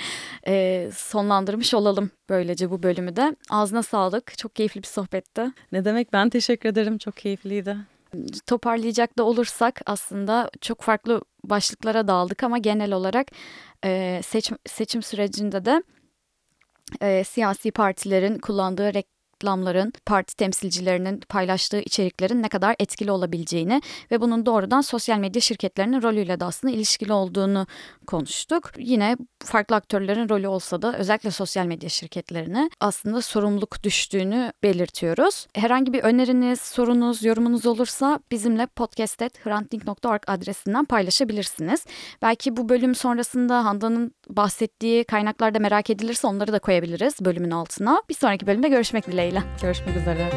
[0.47, 3.37] ee, sonlandırmış olalım böylece bu bölümü de.
[3.51, 4.39] Ağzına sağlık.
[4.39, 5.43] Çok keyifli bir sohbetti.
[5.73, 6.99] Ne demek ben teşekkür ederim.
[6.99, 7.77] Çok keyifliydi.
[8.47, 13.27] Toparlayacak da olursak aslında çok farklı başlıklara dağıldık ama genel olarak
[13.85, 15.83] e, seçim, seçim sürecinde de
[17.01, 18.93] e, siyasi partilerin kullandığı
[19.45, 26.03] reklamların parti temsilcilerinin paylaştığı içeriklerin ne kadar etkili olabileceğini ve bunun doğrudan sosyal medya şirketlerinin
[26.03, 27.67] rolüyle de aslında ilişkili olduğunu
[28.07, 28.71] konuştuk.
[28.79, 35.47] Yine farklı aktörlerin rolü olsa da özellikle sosyal medya şirketlerine aslında sorumluluk düştüğünü belirtiyoruz.
[35.55, 41.87] Herhangi bir öneriniz, sorunuz, yorumunuz olursa bizimle podcast.hrantling.org adresinden paylaşabilirsiniz.
[42.23, 48.03] Belki bu bölüm sonrasında Handan'ın bahsettiği kaynaklarda merak edilirse onları da koyabiliriz bölümün altına.
[48.09, 49.43] Bir sonraki bölümde görüşmek dileğiyle.
[49.63, 50.29] Görüşmek üzere.